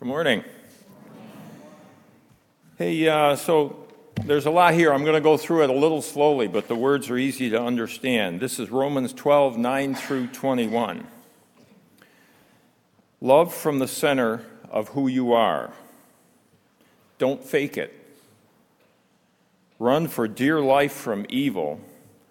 Good 0.00 0.08
morning. 0.08 0.44
Hey, 2.78 3.06
uh, 3.06 3.36
so 3.36 3.86
there's 4.24 4.46
a 4.46 4.50
lot 4.50 4.72
here. 4.72 4.94
I'm 4.94 5.02
going 5.02 5.14
to 5.14 5.20
go 5.20 5.36
through 5.36 5.64
it 5.64 5.68
a 5.68 5.74
little 5.74 6.00
slowly, 6.00 6.48
but 6.48 6.68
the 6.68 6.74
words 6.74 7.10
are 7.10 7.18
easy 7.18 7.50
to 7.50 7.60
understand. 7.60 8.40
This 8.40 8.58
is 8.58 8.70
Romans 8.70 9.12
12, 9.12 9.58
9 9.58 9.94
through 9.94 10.28
21. 10.28 11.06
Love 13.20 13.52
from 13.52 13.78
the 13.78 13.86
center 13.86 14.42
of 14.70 14.88
who 14.88 15.06
you 15.06 15.34
are. 15.34 15.70
Don't 17.18 17.44
fake 17.44 17.76
it. 17.76 17.92
Run 19.78 20.08
for 20.08 20.26
dear 20.26 20.62
life 20.62 20.92
from 20.92 21.26
evil. 21.28 21.78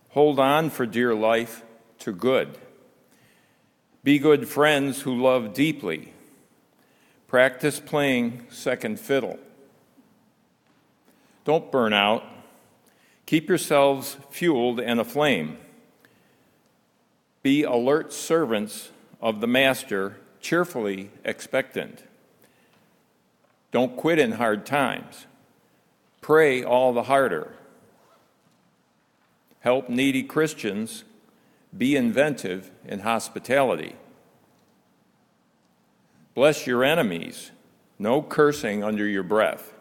Hold 0.09 0.39
on 0.39 0.71
for 0.71 0.87
dear 0.87 1.13
life 1.13 1.63
to 1.99 2.13
good. 2.13 2.57
Be 4.03 4.17
good 4.17 4.47
friends 4.47 5.03
who 5.03 5.21
love 5.21 5.53
deeply. 5.53 6.13
Practice 7.29 7.79
playing 7.79 8.47
second 8.49 8.99
fiddle. 8.99 9.37
Don't 11.45 11.71
burn 11.71 11.93
out. 11.93 12.23
Keep 13.27 13.49
yourselves 13.49 14.17
fueled 14.31 14.79
and 14.79 14.99
aflame. 14.99 15.57
Be 17.43 17.61
alert 17.61 18.11
servants 18.11 18.89
of 19.21 19.41
the 19.41 19.47
Master, 19.47 20.17
cheerfully 20.41 21.11
expectant. 21.23 22.03
Don't 23.71 23.95
quit 23.95 24.17
in 24.17 24.31
hard 24.31 24.65
times. 24.65 25.27
Pray 26.21 26.63
all 26.63 26.93
the 26.93 27.03
harder. 27.03 27.53
Help 29.59 29.87
needy 29.87 30.23
Christians. 30.23 31.03
Be 31.77 31.95
inventive 31.95 32.71
in 32.87 33.01
hospitality. 33.01 33.95
Bless 36.33 36.65
your 36.67 36.83
enemies. 36.83 37.51
No 37.97 38.21
cursing 38.21 38.83
under 38.83 39.05
your 39.05 39.23
breath. 39.23 39.73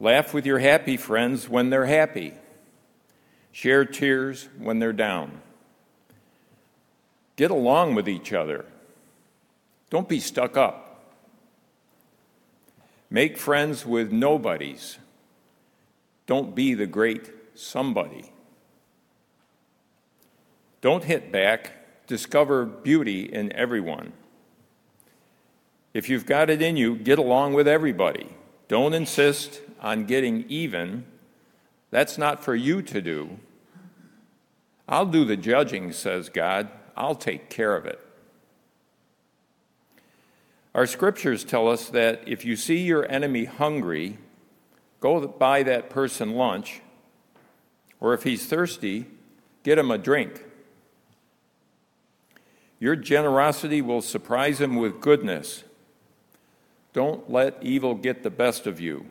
Laugh 0.00 0.32
with 0.32 0.46
your 0.46 0.58
happy 0.58 0.96
friends 0.96 1.48
when 1.48 1.70
they're 1.70 1.86
happy. 1.86 2.34
Share 3.52 3.84
tears 3.84 4.48
when 4.58 4.78
they're 4.78 4.92
down. 4.92 5.40
Get 7.36 7.50
along 7.50 7.94
with 7.94 8.08
each 8.08 8.32
other. 8.32 8.64
Don't 9.90 10.08
be 10.08 10.20
stuck 10.20 10.56
up. 10.56 11.04
Make 13.10 13.36
friends 13.36 13.84
with 13.84 14.12
nobodies. 14.12 14.98
Don't 16.26 16.54
be 16.54 16.74
the 16.74 16.86
great 16.86 17.30
somebody. 17.54 18.32
Don't 20.80 21.04
hit 21.04 21.30
back. 21.32 21.72
Discover 22.06 22.66
beauty 22.66 23.22
in 23.22 23.52
everyone. 23.52 24.12
If 25.92 26.08
you've 26.08 26.26
got 26.26 26.50
it 26.50 26.62
in 26.62 26.76
you, 26.76 26.96
get 26.96 27.18
along 27.18 27.54
with 27.54 27.66
everybody. 27.66 28.28
Don't 28.68 28.94
insist 28.94 29.60
on 29.80 30.04
getting 30.04 30.44
even. 30.48 31.04
That's 31.90 32.16
not 32.16 32.44
for 32.44 32.54
you 32.54 32.82
to 32.82 33.02
do. 33.02 33.38
I'll 34.88 35.06
do 35.06 35.24
the 35.24 35.36
judging, 35.36 35.92
says 35.92 36.28
God. 36.28 36.68
I'll 36.96 37.14
take 37.14 37.50
care 37.50 37.76
of 37.76 37.86
it. 37.86 38.00
Our 40.74 40.86
scriptures 40.86 41.42
tell 41.42 41.68
us 41.68 41.88
that 41.88 42.22
if 42.26 42.44
you 42.44 42.54
see 42.54 42.78
your 42.78 43.10
enemy 43.10 43.44
hungry, 43.44 44.18
go 45.00 45.26
buy 45.26 45.64
that 45.64 45.90
person 45.90 46.34
lunch, 46.34 46.80
or 47.98 48.14
if 48.14 48.22
he's 48.22 48.46
thirsty, 48.46 49.06
get 49.64 49.78
him 49.78 49.90
a 49.90 49.98
drink. 49.98 50.44
Your 52.78 52.94
generosity 52.96 53.82
will 53.82 54.00
surprise 54.00 54.60
him 54.60 54.76
with 54.76 55.00
goodness. 55.00 55.64
Don't 56.92 57.30
let 57.30 57.58
evil 57.62 57.94
get 57.94 58.22
the 58.22 58.30
best 58.30 58.66
of 58.66 58.80
you. 58.80 59.06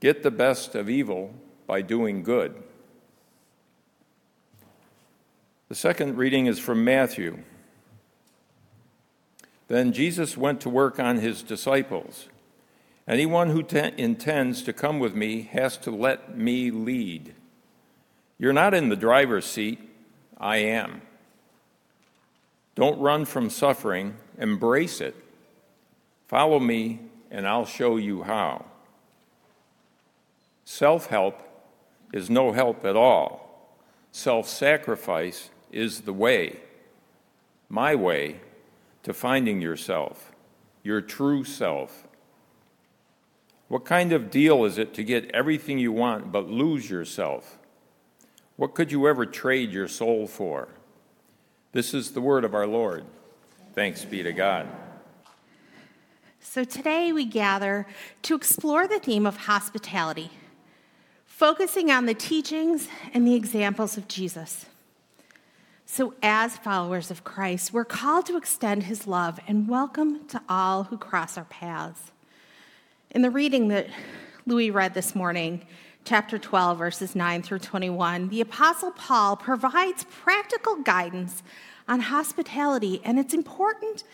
Get 0.00 0.22
the 0.22 0.30
best 0.30 0.74
of 0.74 0.90
evil 0.90 1.32
by 1.66 1.82
doing 1.82 2.22
good. 2.22 2.62
The 5.68 5.74
second 5.74 6.16
reading 6.16 6.46
is 6.46 6.58
from 6.58 6.84
Matthew. 6.84 7.38
Then 9.68 9.92
Jesus 9.92 10.36
went 10.36 10.60
to 10.60 10.68
work 10.68 11.00
on 11.00 11.18
his 11.18 11.42
disciples. 11.42 12.28
Anyone 13.08 13.50
who 13.50 13.62
te- 13.62 13.92
intends 13.96 14.62
to 14.62 14.72
come 14.72 14.98
with 14.98 15.14
me 15.14 15.42
has 15.52 15.76
to 15.78 15.90
let 15.90 16.36
me 16.36 16.70
lead. 16.70 17.34
You're 18.38 18.52
not 18.52 18.74
in 18.74 18.88
the 18.88 18.96
driver's 18.96 19.46
seat, 19.46 19.78
I 20.38 20.58
am. 20.58 21.02
Don't 22.74 23.00
run 23.00 23.24
from 23.24 23.50
suffering, 23.50 24.16
embrace 24.38 25.00
it. 25.00 25.14
Follow 26.26 26.58
me, 26.58 27.00
and 27.30 27.46
I'll 27.46 27.66
show 27.66 27.96
you 27.96 28.22
how. 28.22 28.64
Self 30.64 31.06
help 31.06 31.40
is 32.12 32.30
no 32.30 32.52
help 32.52 32.84
at 32.84 32.96
all. 32.96 33.44
Self 34.12 34.48
sacrifice 34.48 35.50
is 35.70 36.02
the 36.02 36.12
way, 36.12 36.60
my 37.68 37.94
way, 37.94 38.40
to 39.02 39.12
finding 39.12 39.60
yourself, 39.60 40.32
your 40.82 41.00
true 41.00 41.44
self. 41.44 42.06
What 43.68 43.84
kind 43.84 44.12
of 44.12 44.30
deal 44.30 44.64
is 44.64 44.78
it 44.78 44.94
to 44.94 45.02
get 45.02 45.30
everything 45.32 45.78
you 45.78 45.92
want 45.92 46.30
but 46.30 46.48
lose 46.48 46.88
yourself? 46.88 47.58
What 48.56 48.74
could 48.74 48.92
you 48.92 49.08
ever 49.08 49.26
trade 49.26 49.72
your 49.72 49.88
soul 49.88 50.26
for? 50.26 50.68
This 51.72 51.92
is 51.92 52.12
the 52.12 52.20
word 52.20 52.44
of 52.44 52.54
our 52.54 52.68
Lord. 52.68 53.04
Thanks 53.74 54.04
be 54.04 54.22
to 54.22 54.32
God. 54.32 54.68
So 56.46 56.62
today 56.62 57.10
we 57.10 57.24
gather 57.24 57.86
to 58.22 58.34
explore 58.34 58.86
the 58.86 59.00
theme 59.00 59.26
of 59.26 59.36
hospitality, 59.36 60.30
focusing 61.24 61.90
on 61.90 62.04
the 62.04 62.14
teachings 62.14 62.86
and 63.14 63.26
the 63.26 63.34
examples 63.34 63.96
of 63.96 64.06
Jesus. 64.06 64.66
So, 65.86 66.14
as 66.22 66.58
followers 66.58 67.10
of 67.10 67.24
Christ, 67.24 67.72
we're 67.72 67.86
called 67.86 68.26
to 68.26 68.36
extend 68.36 68.84
his 68.84 69.06
love 69.06 69.40
and 69.48 69.66
welcome 69.66 70.26
to 70.28 70.40
all 70.46 70.84
who 70.84 70.98
cross 70.98 71.38
our 71.38 71.46
paths. 71.46 72.12
In 73.10 73.22
the 73.22 73.30
reading 73.30 73.68
that 73.68 73.88
Louis 74.46 74.70
read 74.70 74.92
this 74.92 75.14
morning, 75.14 75.66
chapter 76.04 76.38
12, 76.38 76.78
verses 76.78 77.16
9 77.16 77.42
through 77.42 77.60
21, 77.60 78.28
the 78.28 78.42
Apostle 78.42 78.92
Paul 78.92 79.34
provides 79.36 80.04
practical 80.04 80.76
guidance 80.76 81.42
on 81.88 82.00
hospitality 82.00 83.00
and 83.02 83.18
its, 83.18 83.34
important 83.34 84.04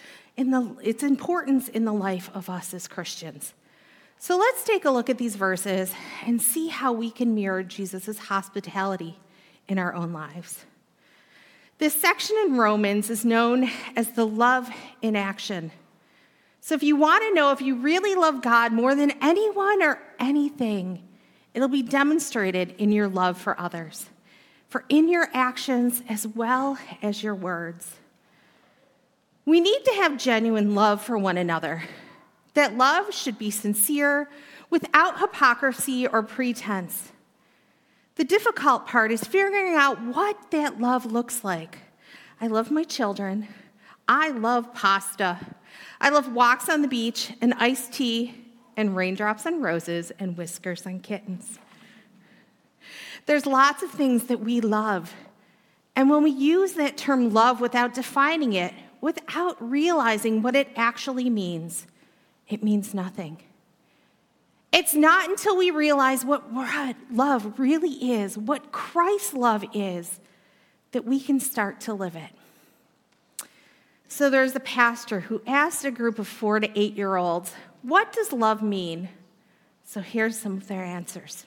in 0.40 0.50
the, 0.50 0.74
its 0.82 1.02
importance 1.02 1.68
in 1.68 1.84
the 1.84 1.92
life 1.92 2.30
of 2.32 2.48
us 2.48 2.72
as 2.72 2.88
Christians. 2.88 3.52
So 4.18 4.38
let's 4.38 4.64
take 4.64 4.86
a 4.86 4.90
look 4.90 5.10
at 5.10 5.18
these 5.18 5.36
verses 5.36 5.92
and 6.24 6.40
see 6.40 6.68
how 6.68 6.94
we 6.94 7.10
can 7.10 7.34
mirror 7.34 7.62
Jesus' 7.62 8.18
hospitality 8.18 9.18
in 9.68 9.78
our 9.78 9.94
own 9.94 10.14
lives. 10.14 10.64
This 11.76 11.92
section 11.92 12.36
in 12.46 12.56
Romans 12.56 13.10
is 13.10 13.22
known 13.22 13.70
as 13.94 14.12
the 14.12 14.26
love 14.26 14.70
in 15.02 15.14
action. 15.14 15.72
So 16.62 16.74
if 16.74 16.82
you 16.82 16.96
want 16.96 17.22
to 17.22 17.34
know 17.34 17.52
if 17.52 17.60
you 17.60 17.76
really 17.76 18.14
love 18.14 18.40
God 18.40 18.72
more 18.72 18.94
than 18.94 19.12
anyone 19.20 19.82
or 19.82 20.00
anything, 20.18 21.06
it'll 21.52 21.68
be 21.68 21.82
demonstrated 21.82 22.74
in 22.78 22.92
your 22.92 23.08
love 23.08 23.36
for 23.36 23.60
others, 23.60 24.08
for 24.68 24.86
in 24.88 25.10
your 25.10 25.28
actions 25.34 26.02
as 26.08 26.26
well 26.26 26.78
as 27.02 27.22
your 27.22 27.34
words. 27.34 27.99
We 29.44 29.60
need 29.60 29.84
to 29.84 29.94
have 29.94 30.18
genuine 30.18 30.74
love 30.74 31.02
for 31.02 31.16
one 31.18 31.38
another. 31.38 31.84
That 32.54 32.76
love 32.76 33.14
should 33.14 33.38
be 33.38 33.50
sincere, 33.50 34.28
without 34.70 35.18
hypocrisy 35.18 36.06
or 36.06 36.22
pretense. 36.22 37.12
The 38.14 38.24
difficult 38.24 38.86
part 38.86 39.10
is 39.12 39.24
figuring 39.24 39.74
out 39.74 40.00
what 40.00 40.50
that 40.50 40.80
love 40.80 41.06
looks 41.06 41.42
like. 41.42 41.78
I 42.40 42.46
love 42.46 42.70
my 42.70 42.84
children. 42.84 43.48
I 44.06 44.30
love 44.30 44.72
pasta. 44.74 45.38
I 46.00 46.10
love 46.10 46.32
walks 46.32 46.68
on 46.68 46.82
the 46.82 46.88
beach 46.88 47.32
and 47.40 47.54
iced 47.54 47.92
tea 47.92 48.34
and 48.76 48.96
raindrops 48.96 49.46
on 49.46 49.60
roses 49.60 50.12
and 50.18 50.36
whiskers 50.36 50.86
on 50.86 51.00
kittens. 51.00 51.58
There's 53.26 53.46
lots 53.46 53.82
of 53.82 53.90
things 53.90 54.24
that 54.24 54.40
we 54.40 54.60
love. 54.60 55.12
And 55.94 56.08
when 56.08 56.22
we 56.22 56.30
use 56.30 56.74
that 56.74 56.96
term 56.96 57.32
love 57.32 57.60
without 57.60 57.94
defining 57.94 58.54
it, 58.54 58.72
without 59.00 59.56
realizing 59.60 60.42
what 60.42 60.56
it 60.56 60.68
actually 60.76 61.30
means, 61.30 61.86
it 62.48 62.62
means 62.62 62.94
nothing. 62.94 63.38
It's 64.72 64.94
not 64.94 65.28
until 65.28 65.56
we 65.56 65.70
realize 65.70 66.24
what 66.24 66.52
love 67.12 67.58
really 67.58 68.12
is, 68.12 68.38
what 68.38 68.70
Christ's 68.70 69.34
love 69.34 69.64
is, 69.74 70.20
that 70.92 71.04
we 71.04 71.20
can 71.20 71.40
start 71.40 71.80
to 71.82 71.94
live 71.94 72.14
it. 72.16 72.30
So 74.08 74.28
there's 74.28 74.54
a 74.54 74.60
pastor 74.60 75.20
who 75.20 75.40
asked 75.46 75.84
a 75.84 75.90
group 75.90 76.18
of 76.18 76.28
four 76.28 76.60
to 76.60 76.70
eight 76.78 76.96
year 76.96 77.16
olds, 77.16 77.54
What 77.82 78.12
does 78.12 78.32
love 78.32 78.62
mean? 78.62 79.08
So 79.84 80.00
here's 80.00 80.38
some 80.38 80.56
of 80.56 80.68
their 80.68 80.84
answers. 80.84 81.46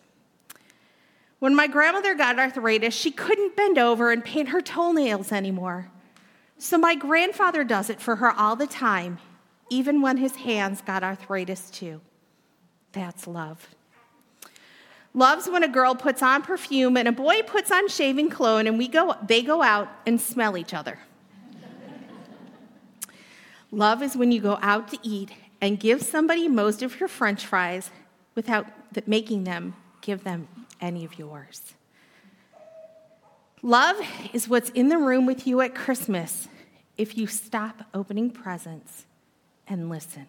When 1.40 1.56
my 1.56 1.68
grandmother 1.68 2.16
got 2.16 2.40
arthritis, 2.40 2.94
she 2.94 3.12
couldn't 3.12 3.56
bend 3.56 3.78
over 3.78 4.12
and 4.12 4.24
paint 4.24 4.50
her 4.50 4.62
toenails 4.62 5.32
anymore. 5.32 5.92
So 6.63 6.77
my 6.77 6.95
grandfather 6.95 7.65
does 7.65 7.89
it 7.89 8.00
for 8.00 8.15
her 8.15 8.31
all 8.31 8.56
the 8.56 8.68
time. 8.68 9.19
even 9.69 10.01
when 10.01 10.18
his 10.18 10.36
hands 10.36 10.81
got 10.81 11.04
arthritis 11.04 11.69
too. 11.71 12.00
That's 12.92 13.25
love. 13.25 13.69
Love's 15.13 15.50
when 15.50 15.63
a 15.63 15.68
girl 15.68 15.95
puts 15.95 16.21
on 16.21 16.44
perfume 16.44 16.95
and 16.95 17.07
a 17.07 17.12
boy 17.12 17.42
puts 17.42 17.71
on 17.71 17.88
shaving 17.89 18.30
cologne 18.30 18.68
and 18.68 18.77
we 18.77 18.88
go, 18.88 19.15
they 19.25 19.42
go 19.42 19.62
out 19.63 19.89
and 20.06 20.21
smell 20.21 20.57
each 20.57 20.74
other. 20.74 21.00
Love 23.71 24.04
is 24.04 24.15
when 24.15 24.31
you 24.31 24.39
go 24.39 24.60
out 24.62 24.88
to 24.89 25.00
eat 25.01 25.31
and 25.60 25.80
give 25.80 26.01
somebody 26.04 26.48
most 26.48 26.83
of 26.83 27.00
your 27.00 27.10
french 27.10 27.45
fries 27.45 27.89
without 28.36 28.68
making 29.07 29.44
them 29.44 29.75
give 30.01 30.24
them 30.24 30.48
any 30.80 31.04
of 31.04 31.18
yours. 31.18 31.74
Love 33.63 33.95
is 34.33 34.48
what's 34.48 34.69
in 34.71 34.89
the 34.89 34.98
room 34.98 35.25
with 35.25 35.48
you 35.48 35.62
at 35.62 35.74
Christmas 35.74 36.48
if 36.98 37.18
you 37.18 37.28
stop 37.28 37.84
opening 37.94 38.30
presents 38.30 39.06
and 39.68 39.90
listen. 39.90 40.28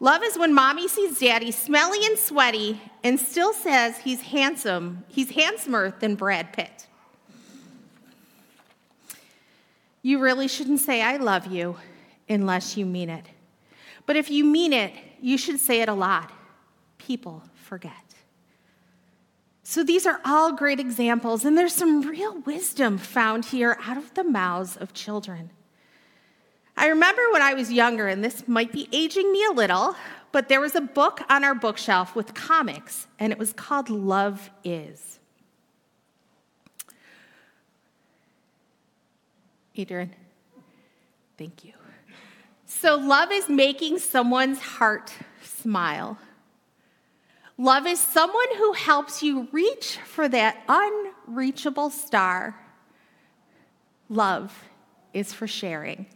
Love 0.00 0.22
is 0.24 0.36
when 0.36 0.52
mommy 0.52 0.88
sees 0.88 1.20
daddy 1.20 1.50
smelly 1.50 2.04
and 2.04 2.18
sweaty 2.18 2.80
and 3.04 3.18
still 3.18 3.52
says 3.52 3.98
he's 3.98 4.20
handsome, 4.20 5.04
he's 5.08 5.30
handsomer 5.30 5.94
than 6.00 6.14
Brad 6.14 6.52
Pitt. 6.52 6.86
You 10.02 10.18
really 10.18 10.48
shouldn't 10.48 10.80
say, 10.80 11.00
I 11.00 11.16
love 11.16 11.46
you, 11.46 11.76
unless 12.28 12.76
you 12.76 12.84
mean 12.84 13.08
it. 13.08 13.24
But 14.04 14.16
if 14.16 14.30
you 14.30 14.44
mean 14.44 14.72
it, 14.72 14.92
you 15.20 15.38
should 15.38 15.58
say 15.58 15.80
it 15.80 15.88
a 15.88 15.94
lot. 15.94 16.30
People 16.98 17.42
forget. 17.54 18.03
So 19.66 19.82
these 19.82 20.04
are 20.04 20.20
all 20.26 20.52
great 20.52 20.78
examples, 20.78 21.44
and 21.44 21.56
there's 21.56 21.72
some 21.72 22.02
real 22.02 22.38
wisdom 22.40 22.98
found 22.98 23.46
here 23.46 23.78
out 23.86 23.96
of 23.96 24.12
the 24.12 24.22
mouths 24.22 24.76
of 24.76 24.92
children. 24.92 25.50
I 26.76 26.88
remember 26.88 27.22
when 27.32 27.40
I 27.40 27.54
was 27.54 27.72
younger, 27.72 28.06
and 28.06 28.22
this 28.22 28.46
might 28.46 28.72
be 28.72 28.88
aging 28.92 29.32
me 29.32 29.42
a 29.46 29.52
little, 29.52 29.96
but 30.32 30.48
there 30.48 30.60
was 30.60 30.74
a 30.74 30.82
book 30.82 31.22
on 31.30 31.44
our 31.44 31.54
bookshelf 31.54 32.14
with 32.14 32.34
comics, 32.34 33.06
and 33.18 33.32
it 33.32 33.38
was 33.38 33.54
called 33.54 33.88
Love 33.88 34.50
Is. 34.64 35.18
Adrian, 39.76 40.14
thank 41.38 41.64
you. 41.64 41.72
So, 42.66 42.96
love 42.96 43.32
is 43.32 43.48
making 43.48 43.98
someone's 43.98 44.60
heart 44.60 45.14
smile. 45.42 46.18
Love 47.56 47.86
is 47.86 48.00
someone 48.00 48.56
who 48.56 48.72
helps 48.72 49.22
you 49.22 49.48
reach 49.52 49.98
for 50.04 50.28
that 50.28 50.62
unreachable 50.68 51.88
star. 51.88 52.56
Love 54.08 54.64
is 55.12 55.32
for 55.32 55.46
sharing. 55.46 56.06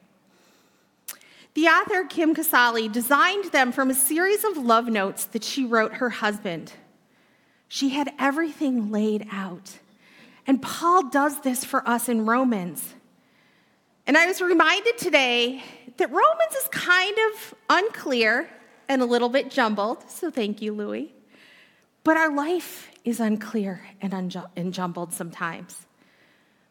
The 1.55 1.67
author 1.67 2.05
Kim 2.05 2.35
Casali 2.35 2.91
designed 2.91 3.47
them 3.47 3.73
from 3.73 3.91
a 3.91 3.95
series 3.95 4.45
of 4.45 4.57
love 4.57 4.89
notes 4.89 5.25
that 5.27 5.45
she 5.45 5.65
wrote 5.65 5.95
her 5.95 6.11
husband. 6.11 6.73
She 7.69 7.91
had 7.91 8.13
everything 8.19 8.91
laid 8.91 9.27
out. 9.31 9.79
And 10.47 10.61
Paul 10.61 11.09
does 11.09 11.41
this 11.43 11.65
for 11.65 11.87
us 11.89 12.09
in 12.09 12.27
Romans. 12.27 12.95
And 14.07 14.17
I 14.17 14.27
was 14.27 14.41
reminded 14.41 14.99
today 14.99 15.63
that 15.99 16.11
Romans 16.11 16.55
is 16.61 16.69
kind 16.69 17.17
of 17.33 17.55
unclear 17.69 18.49
and 18.89 19.03
a 19.03 19.05
little 19.05 19.29
bit 19.29 19.51
jumbled, 19.51 20.11
so 20.11 20.31
thank 20.31 20.63
you, 20.63 20.73
Louie. 20.73 21.13
But 22.05 22.17
our 22.17 22.35
life 22.35 22.89
is 23.05 23.21
unclear 23.21 23.83
and, 24.01 24.13
unju- 24.13 24.51
and 24.57 24.73
jumbled 24.73 25.13
sometimes. 25.13 25.87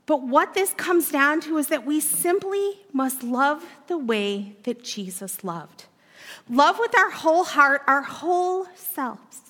But 0.05 0.23
what 0.25 0.53
this 0.53 0.73
comes 0.73 1.11
down 1.11 1.41
to 1.41 1.57
is 1.57 1.67
that 1.67 1.85
we 1.85 1.99
simply 1.99 2.79
must 2.93 3.23
love 3.23 3.63
the 3.87 3.97
way 3.97 4.55
that 4.63 4.83
Jesus 4.83 5.43
loved. 5.43 5.85
Love 6.49 6.79
with 6.79 6.97
our 6.97 7.09
whole 7.09 7.43
heart, 7.43 7.81
our 7.87 8.03
whole 8.03 8.67
selves. 8.73 9.41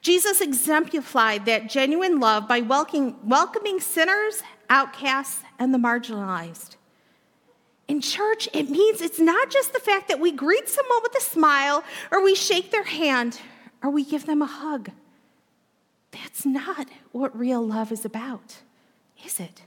Jesus 0.00 0.40
exemplified 0.40 1.44
that 1.46 1.68
genuine 1.68 2.20
love 2.20 2.48
by 2.48 2.60
welcoming 2.60 3.80
sinners, 3.80 4.42
outcasts, 4.70 5.42
and 5.58 5.74
the 5.74 5.78
marginalized. 5.78 6.76
In 7.88 8.00
church, 8.00 8.48
it 8.52 8.70
means 8.70 9.00
it's 9.00 9.20
not 9.20 9.50
just 9.50 9.72
the 9.72 9.78
fact 9.78 10.08
that 10.08 10.20
we 10.20 10.32
greet 10.32 10.68
someone 10.68 11.02
with 11.02 11.16
a 11.16 11.20
smile 11.20 11.84
or 12.10 12.22
we 12.22 12.34
shake 12.34 12.70
their 12.70 12.84
hand 12.84 13.40
or 13.82 13.90
we 13.90 14.04
give 14.04 14.26
them 14.26 14.42
a 14.42 14.46
hug. 14.46 14.90
That's 16.10 16.46
not 16.46 16.88
what 17.12 17.38
real 17.38 17.64
love 17.64 17.92
is 17.92 18.04
about 18.04 18.56
is 19.24 19.40
it? 19.40 19.62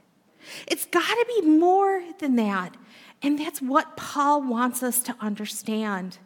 It's 0.67 0.85
got 0.85 1.07
to 1.07 1.25
be 1.27 1.47
more 1.47 2.03
than 2.19 2.35
that. 2.37 2.75
And 3.21 3.37
that's 3.37 3.61
what 3.61 3.97
Paul 3.97 4.41
wants 4.41 4.81
us 4.81 5.01
to 5.03 5.15
understand 5.19 6.17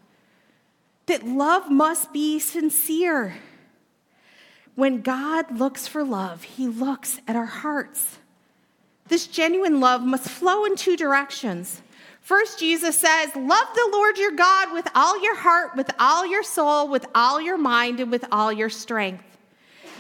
that 1.06 1.25
love 1.25 1.69
must 1.69 2.13
be 2.13 2.39
sincere. 2.39 3.35
When 4.75 5.01
God 5.01 5.59
looks 5.59 5.88
for 5.88 6.03
love, 6.03 6.44
he 6.44 6.68
looks 6.68 7.19
at 7.27 7.36
our 7.36 7.45
hearts. 7.45 8.19
This 9.07 9.27
genuine 9.27 9.79
love 9.79 10.01
must 10.01 10.29
flow 10.29 10.65
in 10.65 10.75
two 10.75 10.95
directions. 10.95 11.81
First, 12.23 12.59
Jesus 12.59 12.97
says, 12.97 13.35
Love 13.35 13.67
the 13.75 13.89
Lord 13.91 14.17
your 14.17 14.31
God 14.31 14.73
with 14.73 14.87
all 14.95 15.21
your 15.21 15.35
heart, 15.35 15.75
with 15.75 15.91
all 15.99 16.25
your 16.25 16.43
soul, 16.43 16.87
with 16.87 17.05
all 17.13 17.39
your 17.39 17.57
mind, 17.57 17.99
and 17.99 18.09
with 18.09 18.25
all 18.31 18.51
your 18.51 18.69
strength. 18.69 19.23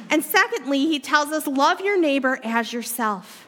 And 0.09 0.23
secondly, 0.23 0.79
he 0.79 0.99
tells 0.99 1.31
us, 1.31 1.47
love 1.47 1.81
your 1.81 1.99
neighbor 1.99 2.39
as 2.43 2.73
yourself. 2.73 3.47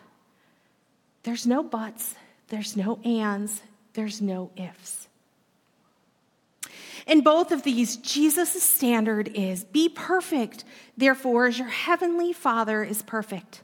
There's 1.24 1.48
no 1.48 1.64
buts, 1.64 2.16
there's 2.50 2.78
no 2.78 3.00
ands, 3.04 3.62
there's 3.94 4.22
no 4.22 4.52
ifs. 4.56 5.08
In 7.08 7.22
both 7.22 7.52
of 7.52 7.64
these, 7.64 7.98
Jesus' 7.98 8.64
standard 8.64 9.30
is 9.36 9.64
be 9.64 9.90
perfect, 9.90 10.64
therefore, 10.98 11.48
as 11.48 11.60
your 11.60 11.68
heavenly 11.68 12.34
Father 12.34 12.84
is 12.84 13.02
perfect. 13.04 13.62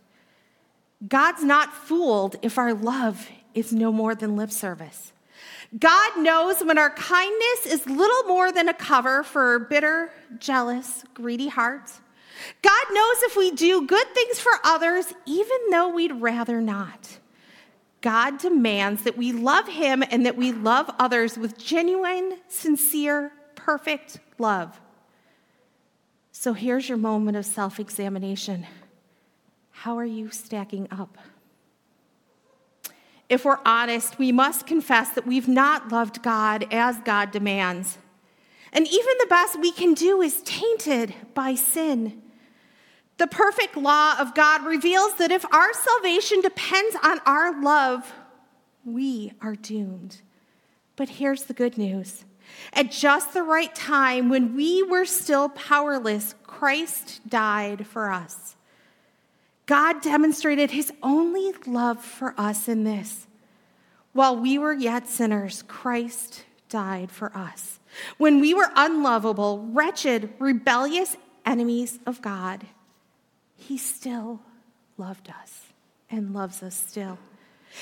God's 1.08 1.44
not 1.44 1.74
fooled 1.74 2.36
if 2.44 2.58
our 2.60 2.74
love 2.74 3.28
is 3.54 3.74
no 3.74 3.92
more 3.92 4.16
than 4.16 4.36
lip 4.36 4.52
service. 4.52 5.14
God 5.78 6.18
knows 6.18 6.62
when 6.62 6.78
our 6.78 6.90
kindness 6.90 7.66
is 7.66 7.88
little 7.88 8.24
more 8.24 8.52
than 8.52 8.70
a 8.70 8.74
cover 8.74 9.24
for 9.24 9.60
bitter, 9.60 10.12
jealous, 10.40 11.04
greedy 11.14 11.48
hearts 11.48 12.02
God 12.62 12.86
knows 12.92 13.24
if 13.24 13.36
we 13.36 13.52
do 13.52 13.86
good 13.86 14.08
things 14.14 14.40
for 14.40 14.52
others, 14.64 15.14
even 15.26 15.58
though 15.70 15.90
we'd 15.90 16.14
rather 16.14 16.62
not. 16.62 17.20
God 18.02 18.40
demands 18.40 19.04
that 19.04 19.18
we 19.18 19.32
love 19.32 19.68
Him 19.68 20.04
and 20.10 20.26
that 20.26 20.38
we 20.38 20.52
love 20.52 20.90
others 20.98 21.38
with 21.38 21.58
genuine, 21.58 22.40
sincere, 22.48 23.32
perfect 23.56 24.20
love. 24.40 24.80
So 26.32 26.54
here's 26.54 26.90
your 26.90 26.98
moment 26.98 27.38
of 27.38 27.46
self 27.46 27.80
examination. 27.80 28.66
How 29.70 29.98
are 29.98 30.06
you 30.06 30.32
stacking 30.32 30.88
up? 30.90 31.18
If 33.32 33.46
we're 33.46 33.60
honest, 33.66 34.20
we 34.20 34.34
must 34.34 34.68
confess 34.68 35.12
that 35.12 35.26
we've 35.26 35.48
not 35.48 35.90
loved 35.90 36.22
God 36.22 36.68
as 36.70 36.98
God 37.00 37.32
demands. 37.32 37.98
And 38.74 38.86
even 38.86 39.16
the 39.20 39.28
best 39.30 39.58
we 39.58 39.72
can 39.72 39.94
do 39.94 40.22
is 40.22 40.42
tainted 40.42 41.16
by 41.34 41.56
sin. 41.56 42.22
The 43.20 43.28
perfect 43.28 43.78
law 43.78 44.20
of 44.20 44.36
God 44.36 44.66
reveals 44.66 45.14
that 45.14 45.32
if 45.32 45.46
our 45.54 45.72
salvation 45.72 46.42
depends 46.42 46.98
on 47.02 47.20
our 47.26 47.64
love, 47.64 48.14
we 48.84 49.32
are 49.42 49.56
doomed. 49.56 50.22
But 50.98 51.08
here's 51.08 51.44
the 51.44 51.54
good 51.54 51.78
news. 51.78 52.26
At 52.74 52.92
just 52.92 53.34
the 53.34 53.44
right 53.44 53.74
time, 53.74 54.28
when 54.28 54.58
we 54.58 54.84
were 54.84 55.06
still 55.06 55.48
powerless, 55.48 56.36
Christ 56.44 57.22
died 57.30 57.88
for 57.88 58.12
us. 58.12 58.58
God 59.72 60.02
demonstrated 60.02 60.72
his 60.72 60.92
only 61.02 61.54
love 61.66 62.04
for 62.04 62.36
us 62.38 62.68
in 62.68 62.84
this. 62.84 63.26
While 64.12 64.36
we 64.36 64.58
were 64.58 64.74
yet 64.74 65.08
sinners, 65.08 65.64
Christ 65.66 66.44
died 66.68 67.10
for 67.10 67.32
us. 67.34 67.80
When 68.18 68.42
we 68.42 68.54
were 68.54 68.70
unlovable, 68.76 69.70
wretched, 69.72 70.34
rebellious 70.40 71.16
enemies 71.46 72.00
of 72.06 72.22
God, 72.22 72.66
he 73.56 73.78
still 73.78 74.42
loved 74.98 75.30
us 75.30 75.68
and 76.10 76.34
loves 76.34 76.62
us 76.62 76.76
still. 76.76 77.18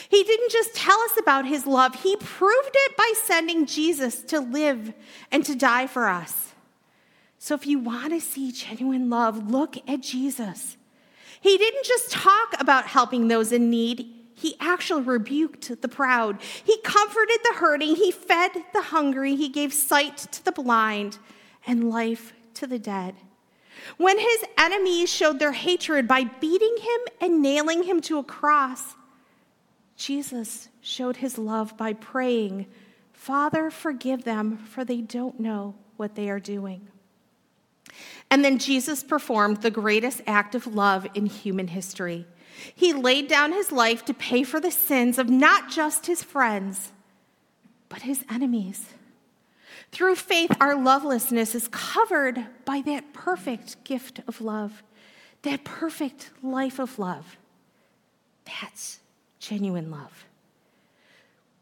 He 0.09 0.23
didn't 0.23 0.51
just 0.51 0.75
tell 0.75 0.99
us 0.99 1.17
about 1.19 1.47
his 1.47 1.65
love, 1.65 1.95
he 2.03 2.15
proved 2.17 2.71
it 2.71 2.97
by 2.97 3.13
sending 3.23 3.65
Jesus 3.65 4.21
to 4.25 4.39
live 4.39 4.93
and 5.31 5.43
to 5.43 5.55
die 5.55 5.87
for 5.87 6.07
us. 6.07 6.53
So 7.39 7.55
if 7.55 7.65
you 7.65 7.79
want 7.79 8.13
to 8.13 8.21
see 8.21 8.51
genuine 8.51 9.09
love, 9.09 9.49
look 9.49 9.75
at 9.89 10.01
Jesus. 10.01 10.77
He 11.41 11.57
didn't 11.57 11.85
just 11.85 12.11
talk 12.11 12.55
about 12.59 12.87
helping 12.87 13.27
those 13.27 13.51
in 13.51 13.69
need, 13.69 14.15
he 14.35 14.55
actually 14.61 15.03
rebuked 15.03 15.81
the 15.81 15.87
proud. 15.89 16.41
He 16.41 16.79
comforted 16.81 17.39
the 17.43 17.57
hurting, 17.57 17.95
he 17.95 18.11
fed 18.11 18.51
the 18.73 18.83
hungry, 18.83 19.35
he 19.35 19.49
gave 19.49 19.73
sight 19.73 20.17
to 20.17 20.45
the 20.45 20.53
blind 20.53 21.17
and 21.67 21.89
life 21.89 22.33
to 22.55 22.65
the 22.65 22.79
dead. 22.79 23.15
When 23.97 24.17
his 24.17 24.45
enemies 24.57 25.11
showed 25.11 25.39
their 25.39 25.51
hatred 25.51 26.07
by 26.07 26.23
beating 26.23 26.77
him 26.79 27.01
and 27.19 27.41
nailing 27.41 27.83
him 27.83 28.01
to 28.01 28.17
a 28.17 28.23
cross, 28.23 28.95
Jesus 29.95 30.69
showed 30.81 31.17
his 31.17 31.37
love 31.37 31.75
by 31.77 31.93
praying, 31.93 32.67
Father, 33.11 33.69
forgive 33.69 34.23
them, 34.23 34.57
for 34.57 34.85
they 34.85 35.01
don't 35.01 35.39
know 35.39 35.75
what 35.97 36.15
they 36.15 36.29
are 36.29 36.39
doing. 36.39 36.87
And 38.29 38.43
then 38.45 38.59
Jesus 38.59 39.03
performed 39.03 39.61
the 39.61 39.71
greatest 39.71 40.21
act 40.27 40.55
of 40.55 40.67
love 40.67 41.07
in 41.13 41.25
human 41.25 41.67
history. 41.67 42.25
He 42.75 42.93
laid 42.93 43.27
down 43.27 43.53
his 43.53 43.71
life 43.71 44.05
to 44.05 44.13
pay 44.13 44.43
for 44.43 44.59
the 44.59 44.71
sins 44.71 45.17
of 45.17 45.29
not 45.29 45.69
just 45.69 46.05
his 46.05 46.23
friends, 46.23 46.91
but 47.87 48.03
his 48.03 48.23
enemies. 48.29 48.93
Through 49.91 50.15
faith, 50.15 50.51
our 50.59 50.75
lovelessness 50.75 51.55
is 51.55 51.67
covered 51.69 52.45
by 52.65 52.81
that 52.81 53.13
perfect 53.13 53.83
gift 53.83 54.21
of 54.27 54.41
love, 54.41 54.83
that 55.41 55.63
perfect 55.63 56.29
life 56.43 56.79
of 56.79 56.99
love. 56.99 57.37
That's 58.45 58.99
genuine 59.39 59.89
love. 59.89 60.25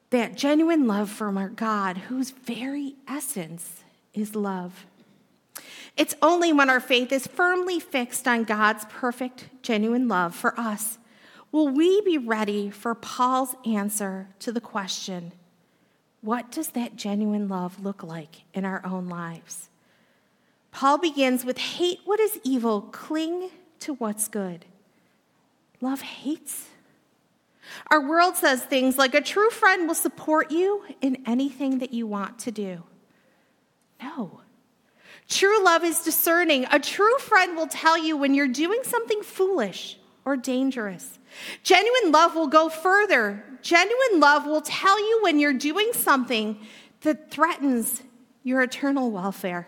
That 0.10 0.36
genuine 0.36 0.88
love 0.88 1.10
from 1.10 1.38
our 1.38 1.50
God, 1.50 1.98
whose 1.98 2.32
very 2.32 2.96
essence 3.08 3.84
is 4.14 4.36
love. 4.36 4.86
It's 5.98 6.16
only 6.22 6.54
when 6.54 6.70
our 6.70 6.80
faith 6.80 7.12
is 7.12 7.28
firmly 7.28 7.80
fixed 7.80 8.28
on 8.28 8.44
God's 8.44 8.86
perfect, 8.86 9.50
genuine 9.62 10.08
love 10.08 10.36
for 10.36 10.58
us 10.60 11.00
will 11.52 11.70
we 11.70 12.02
be 12.02 12.18
ready 12.18 12.70
for 12.70 12.94
Paul's 12.94 13.56
answer 13.66 14.28
to 14.40 14.52
the 14.52 14.62
question 14.62 15.32
what 16.22 16.52
does 16.52 16.70
that 16.70 16.96
genuine 16.96 17.48
love 17.48 17.84
look 17.84 18.04
like 18.04 18.42
in 18.54 18.66
our 18.66 18.86
own 18.86 19.08
lives? 19.08 19.70
Paul 20.72 20.98
begins 20.98 21.46
with 21.46 21.58
hate 21.58 22.00
what 22.06 22.20
is 22.20 22.40
evil, 22.44 22.82
cling 22.82 23.50
to 23.82 23.94
what's 23.94 24.28
good. 24.28 24.66
Love 25.80 26.02
hates. 26.02 26.68
Our 27.90 28.02
world 28.02 28.36
says 28.36 28.64
things 28.64 28.98
like 28.98 29.14
a 29.14 29.22
true 29.22 29.50
friend 29.52 29.88
will 29.88 29.96
support 29.96 30.52
you 30.52 30.84
in 31.02 31.24
anything 31.26 31.80
that 31.80 31.94
you 31.94 32.08
want 32.08 32.40
to 32.40 32.52
do. 32.52 32.84
True 35.28 35.64
love 35.64 35.84
is 35.84 36.02
discerning. 36.02 36.66
A 36.72 36.80
true 36.80 37.18
friend 37.20 37.56
will 37.56 37.68
tell 37.68 37.98
you 37.98 38.16
when 38.16 38.34
you're 38.34 38.48
doing 38.48 38.80
something 38.84 39.22
foolish 39.22 39.98
or 40.24 40.38
dangerous. 40.38 41.20
Genuine 41.64 42.12
love 42.12 42.36
will 42.36 42.48
go 42.48 42.70
further. 42.70 43.44
Genuine 43.62 44.20
love 44.20 44.46
will 44.46 44.62
tell 44.62 45.00
you 45.00 45.20
when 45.22 45.40
you're 45.40 45.54
doing 45.54 45.92
something 45.94 46.58
that 47.02 47.30
threatens 47.30 48.04
your 48.44 48.62
eternal 48.62 49.12
welfare. 49.12 49.68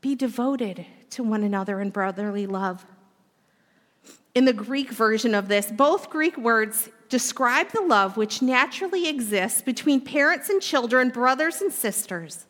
Be 0.00 0.14
devoted 0.14 0.86
to 1.10 1.22
one 1.22 1.42
another 1.42 1.80
in 1.80 1.90
brotherly 1.90 2.46
love. 2.46 2.86
In 4.34 4.46
the 4.46 4.52
Greek 4.52 4.90
version 4.90 5.34
of 5.34 5.48
this, 5.48 5.70
both 5.70 6.08
Greek 6.08 6.36
words 6.38 6.88
describe 7.08 7.70
the 7.70 7.82
love 7.82 8.16
which 8.16 8.40
naturally 8.40 9.08
exists 9.08 9.60
between 9.60 10.00
parents 10.00 10.48
and 10.48 10.62
children, 10.62 11.10
brothers 11.10 11.60
and 11.60 11.72
sisters. 11.72 12.46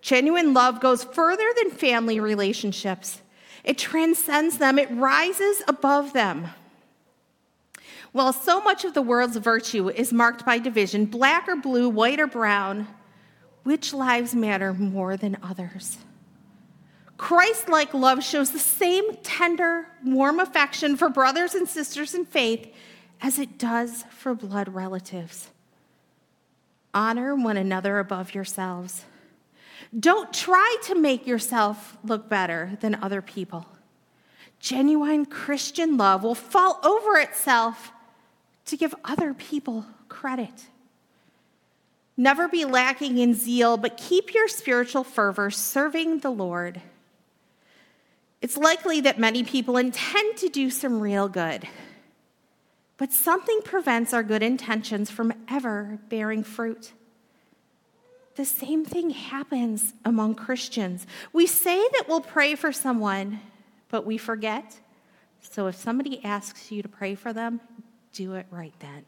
Genuine 0.00 0.54
love 0.54 0.80
goes 0.80 1.04
further 1.04 1.46
than 1.56 1.70
family 1.70 2.20
relationships, 2.20 3.22
it 3.62 3.76
transcends 3.76 4.58
them, 4.58 4.78
it 4.78 4.90
rises 4.90 5.62
above 5.68 6.12
them. 6.12 6.48
While 8.12 8.32
so 8.32 8.60
much 8.60 8.84
of 8.84 8.94
the 8.94 9.02
world's 9.02 9.36
virtue 9.36 9.88
is 9.90 10.12
marked 10.12 10.44
by 10.44 10.58
division, 10.58 11.04
black 11.04 11.48
or 11.48 11.56
blue, 11.56 11.88
white 11.88 12.18
or 12.18 12.26
brown, 12.26 12.88
which 13.62 13.92
lives 13.92 14.34
matter 14.34 14.72
more 14.72 15.16
than 15.16 15.36
others? 15.42 15.98
Christ 17.18 17.68
like 17.68 17.92
love 17.92 18.24
shows 18.24 18.50
the 18.50 18.58
same 18.58 19.16
tender, 19.22 19.86
warm 20.04 20.40
affection 20.40 20.96
for 20.96 21.10
brothers 21.10 21.54
and 21.54 21.68
sisters 21.68 22.14
in 22.14 22.24
faith 22.24 22.72
as 23.20 23.38
it 23.38 23.58
does 23.58 24.04
for 24.10 24.34
blood 24.34 24.70
relatives. 24.70 25.50
Honor 26.94 27.34
one 27.36 27.58
another 27.58 27.98
above 27.98 28.34
yourselves. 28.34 29.04
Don't 29.98 30.32
try 30.32 30.76
to 30.84 30.94
make 30.94 31.26
yourself 31.26 31.96
look 32.04 32.28
better 32.28 32.78
than 32.80 32.94
other 32.96 33.22
people. 33.22 33.66
Genuine 34.58 35.24
Christian 35.24 35.96
love 35.96 36.22
will 36.22 36.34
fall 36.34 36.78
over 36.84 37.18
itself 37.18 37.92
to 38.66 38.76
give 38.76 38.94
other 39.04 39.34
people 39.34 39.86
credit. 40.08 40.66
Never 42.16 42.48
be 42.48 42.66
lacking 42.66 43.16
in 43.16 43.32
zeal, 43.32 43.78
but 43.78 43.96
keep 43.96 44.34
your 44.34 44.46
spiritual 44.46 45.04
fervor 45.04 45.50
serving 45.50 46.18
the 46.18 46.30
Lord. 46.30 46.82
It's 48.42 48.58
likely 48.58 49.00
that 49.02 49.18
many 49.18 49.42
people 49.42 49.78
intend 49.78 50.36
to 50.38 50.48
do 50.48 50.70
some 50.70 51.00
real 51.00 51.28
good, 51.28 51.66
but 52.98 53.12
something 53.12 53.60
prevents 53.64 54.12
our 54.12 54.22
good 54.22 54.42
intentions 54.42 55.10
from 55.10 55.32
ever 55.48 55.98
bearing 56.10 56.42
fruit. 56.42 56.92
The 58.40 58.46
same 58.46 58.86
thing 58.86 59.10
happens 59.10 59.92
among 60.02 60.34
Christians. 60.34 61.06
We 61.30 61.46
say 61.46 61.76
that 61.76 62.04
we'll 62.08 62.22
pray 62.22 62.54
for 62.54 62.72
someone, 62.72 63.40
but 63.90 64.06
we 64.06 64.16
forget. 64.16 64.80
So 65.42 65.66
if 65.66 65.76
somebody 65.76 66.24
asks 66.24 66.72
you 66.72 66.80
to 66.80 66.88
pray 66.88 67.16
for 67.16 67.34
them, 67.34 67.60
do 68.14 68.36
it 68.36 68.46
right 68.50 68.72
then. 68.78 69.04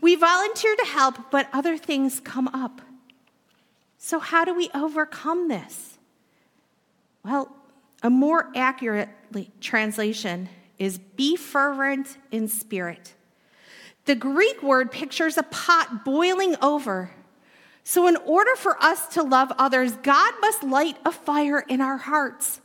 We 0.00 0.14
volunteer 0.14 0.74
to 0.74 0.86
help, 0.86 1.30
but 1.30 1.50
other 1.52 1.76
things 1.76 2.18
come 2.18 2.48
up. 2.48 2.80
So, 3.98 4.18
how 4.18 4.46
do 4.46 4.54
we 4.54 4.70
overcome 4.74 5.48
this? 5.48 5.98
Well, 7.22 7.54
a 8.02 8.08
more 8.08 8.50
accurate 8.56 9.10
translation 9.60 10.48
is 10.78 10.96
be 10.96 11.36
fervent 11.36 12.16
in 12.30 12.48
spirit. 12.48 13.12
The 14.06 14.14
Greek 14.14 14.62
word 14.62 14.90
pictures 14.90 15.36
a 15.36 15.42
pot 15.42 16.06
boiling 16.06 16.56
over. 16.62 17.10
So, 17.82 18.06
in 18.06 18.16
order 18.16 18.54
for 18.56 18.80
us 18.82 19.06
to 19.14 19.22
love 19.22 19.52
others, 19.58 19.92
God 20.02 20.34
must 20.40 20.62
light 20.62 20.96
a 21.04 21.12
fire 21.12 21.60
in 21.60 21.80
our 21.80 21.96
hearts. 21.96 22.60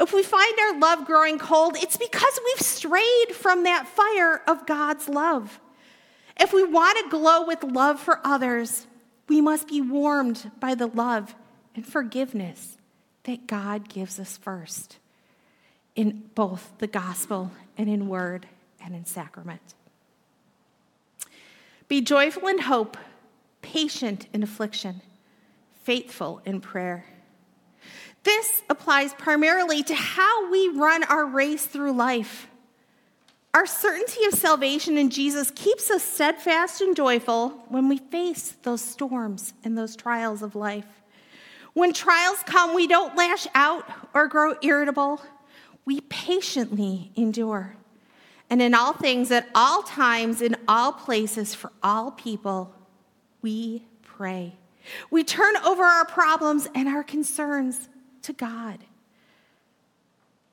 If 0.00 0.12
we 0.12 0.22
find 0.22 0.58
our 0.58 0.78
love 0.78 1.04
growing 1.04 1.38
cold, 1.38 1.76
it's 1.78 1.96
because 1.96 2.38
we've 2.44 2.66
strayed 2.66 3.32
from 3.34 3.64
that 3.64 3.86
fire 3.86 4.42
of 4.46 4.66
God's 4.66 5.08
love. 5.08 5.60
If 6.38 6.52
we 6.52 6.64
want 6.64 6.98
to 6.98 7.10
glow 7.10 7.46
with 7.46 7.62
love 7.62 8.00
for 8.00 8.20
others, 8.24 8.86
we 9.28 9.40
must 9.40 9.68
be 9.68 9.80
warmed 9.80 10.50
by 10.58 10.74
the 10.74 10.86
love 10.86 11.34
and 11.74 11.86
forgiveness 11.86 12.78
that 13.24 13.46
God 13.46 13.88
gives 13.88 14.18
us 14.18 14.38
first 14.38 14.98
in 15.94 16.30
both 16.34 16.72
the 16.78 16.86
gospel 16.86 17.50
and 17.76 17.88
in 17.88 18.08
word 18.08 18.46
and 18.82 18.94
in 18.94 19.04
sacrament. 19.04 19.74
Be 21.88 22.00
joyful 22.00 22.48
in 22.48 22.60
hope, 22.60 22.96
patient 23.70 24.26
in 24.32 24.42
affliction, 24.42 25.00
faithful 25.84 26.42
in 26.44 26.60
prayer. 26.60 27.04
This 28.24 28.62
applies 28.68 29.14
primarily 29.14 29.84
to 29.84 29.94
how 29.94 30.50
we 30.50 30.68
run 30.68 31.04
our 31.04 31.24
race 31.24 31.66
through 31.66 31.92
life. 31.92 32.48
Our 33.54 33.66
certainty 33.66 34.24
of 34.24 34.34
salvation 34.34 34.98
in 34.98 35.08
Jesus 35.08 35.52
keeps 35.52 35.88
us 35.88 36.02
steadfast 36.02 36.80
and 36.80 36.96
joyful 36.96 37.50
when 37.68 37.88
we 37.88 37.98
face 37.98 38.56
those 38.62 38.82
storms 38.82 39.52
and 39.62 39.78
those 39.78 39.94
trials 39.94 40.42
of 40.42 40.56
life. 40.56 40.86
When 41.72 41.92
trials 41.92 42.38
come, 42.46 42.74
we 42.74 42.88
don't 42.88 43.16
lash 43.16 43.46
out 43.54 43.88
or 44.14 44.26
grow 44.26 44.56
irritable. 44.62 45.22
We 45.84 46.00
patiently 46.02 47.12
endure. 47.14 47.76
And 48.50 48.60
in 48.60 48.74
all 48.74 48.94
things, 48.94 49.30
at 49.30 49.48
all 49.54 49.84
times, 49.84 50.42
in 50.42 50.56
all 50.66 50.92
places, 50.92 51.54
for 51.54 51.70
all 51.84 52.10
people, 52.10 52.74
we 53.42 53.84
pray. 54.02 54.56
We 55.10 55.24
turn 55.24 55.56
over 55.58 55.82
our 55.82 56.04
problems 56.04 56.68
and 56.74 56.88
our 56.88 57.02
concerns 57.02 57.88
to 58.22 58.32
God. 58.32 58.78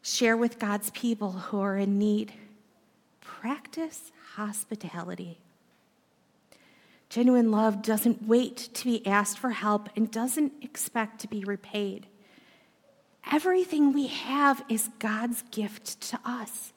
Share 0.02 0.38
with 0.38 0.60
God's 0.60 0.90
people 0.92 1.32
who 1.32 1.60
are 1.60 1.78
in 1.78 1.98
need. 1.98 2.34
Practice 3.22 4.12
hospitality. 4.36 5.40
Genuine 7.10 7.52
love 7.52 7.82
doesn't 7.82 8.28
wait 8.28 8.70
to 8.74 8.86
be 8.86 9.06
asked 9.08 9.40
for 9.40 9.52
help 9.52 9.90
and 9.96 10.12
doesn't 10.12 10.54
expect 10.62 11.20
to 11.22 11.28
be 11.28 11.44
repaid. 11.44 12.06
Everything 13.32 13.94
we 13.94 14.08
have 14.08 14.64
is 14.70 14.90
God's 15.00 15.44
gift 15.52 16.02
to 16.02 16.20
us, 16.26 16.74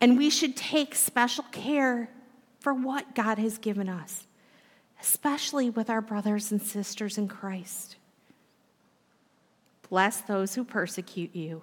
and 0.00 0.16
we 0.16 0.30
should 0.30 0.56
take 0.56 0.94
special 0.94 1.44
care 1.52 2.10
for 2.60 2.72
what 2.72 3.14
God 3.14 3.38
has 3.38 3.58
given 3.58 3.88
us, 3.88 4.25
especially 5.00 5.70
with 5.70 5.90
our 5.90 6.00
brothers 6.00 6.50
and 6.50 6.60
sisters 6.60 7.18
in 7.18 7.28
Christ. 7.28 7.96
Bless 9.88 10.20
those 10.20 10.54
who 10.54 10.64
persecute 10.64 11.34
you. 11.34 11.62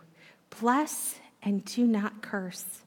Bless 0.61 1.19
and 1.41 1.65
do 1.65 1.85
not 1.85 2.21
curse. 2.21 2.83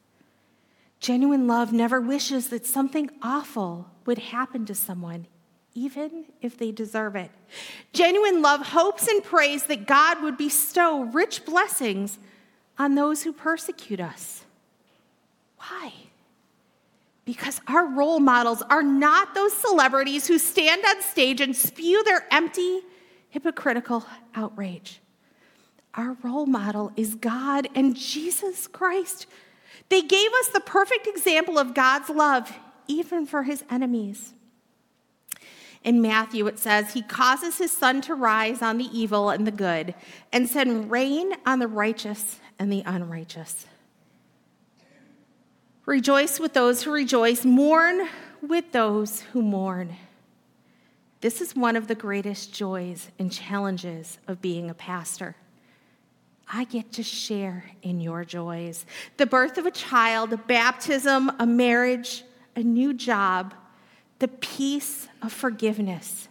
Genuine 0.98 1.46
love 1.46 1.72
never 1.72 2.00
wishes 2.00 2.48
that 2.48 2.64
something 2.64 3.10
awful 3.22 3.90
would 4.06 4.18
happen 4.18 4.64
to 4.66 4.74
someone, 4.74 5.26
even 5.74 6.24
if 6.40 6.56
they 6.56 6.72
deserve 6.72 7.16
it. 7.16 7.30
Genuine 7.92 8.40
love 8.40 8.68
hopes 8.68 9.06
and 9.06 9.22
prays 9.22 9.64
that 9.64 9.86
God 9.86 10.22
would 10.22 10.38
bestow 10.38 11.02
rich 11.02 11.44
blessings 11.44 12.18
on 12.78 12.94
those 12.94 13.22
who 13.22 13.32
persecute 13.32 14.00
us. 14.00 14.44
Why? 15.58 15.92
Because 17.26 17.60
our 17.66 17.86
role 17.86 18.20
models 18.20 18.62
are 18.70 18.82
not 18.82 19.34
those 19.34 19.52
celebrities 19.52 20.26
who 20.26 20.38
stand 20.38 20.82
on 20.86 21.02
stage 21.02 21.42
and 21.42 21.54
spew 21.54 22.02
their 22.04 22.24
empty, 22.30 22.80
hypocritical 23.28 24.06
outrage. 24.34 25.00
Our 25.94 26.16
role 26.22 26.46
model 26.46 26.92
is 26.96 27.16
God 27.16 27.68
and 27.74 27.94
Jesus 27.94 28.66
Christ. 28.66 29.26
They 29.90 30.02
gave 30.02 30.32
us 30.40 30.48
the 30.48 30.60
perfect 30.60 31.06
example 31.06 31.58
of 31.58 31.74
God's 31.74 32.08
love, 32.08 32.50
even 32.86 33.26
for 33.26 33.42
his 33.42 33.64
enemies. 33.68 34.32
In 35.86 36.02
Matthew, 36.02 36.46
it 36.48 36.58
says, 36.58 36.94
He 36.94 37.02
causes 37.02 37.58
His 37.58 37.70
sun 37.70 38.00
to 38.02 38.14
rise 38.16 38.60
on 38.60 38.76
the 38.76 38.90
evil 38.92 39.30
and 39.30 39.46
the 39.46 39.52
good, 39.52 39.94
and 40.32 40.48
send 40.48 40.90
rain 40.90 41.32
on 41.46 41.60
the 41.60 41.68
righteous 41.68 42.40
and 42.58 42.72
the 42.72 42.82
unrighteous. 42.84 43.66
Rejoice 45.86 46.40
with 46.40 46.52
those 46.52 46.82
who 46.82 46.90
rejoice, 46.90 47.44
mourn 47.44 48.08
with 48.42 48.72
those 48.72 49.20
who 49.20 49.40
mourn. 49.40 49.96
This 51.20 51.40
is 51.40 51.54
one 51.54 51.76
of 51.76 51.86
the 51.86 51.94
greatest 51.94 52.52
joys 52.52 53.08
and 53.20 53.32
challenges 53.32 54.18
of 54.26 54.42
being 54.42 54.68
a 54.68 54.74
pastor. 54.74 55.36
I 56.52 56.64
get 56.64 56.92
to 56.94 57.04
share 57.04 57.70
in 57.82 58.00
your 58.00 58.24
joys. 58.24 58.84
The 59.16 59.26
birth 59.26 59.58
of 59.58 59.66
a 59.66 59.70
child, 59.70 60.32
a 60.32 60.36
baptism, 60.36 61.30
a 61.38 61.46
marriage, 61.46 62.24
a 62.56 62.64
new 62.64 62.92
job, 62.92 63.54
the 64.18 64.28
peace 64.28 65.06
of 65.22 65.32
forgiveness. 65.32 66.28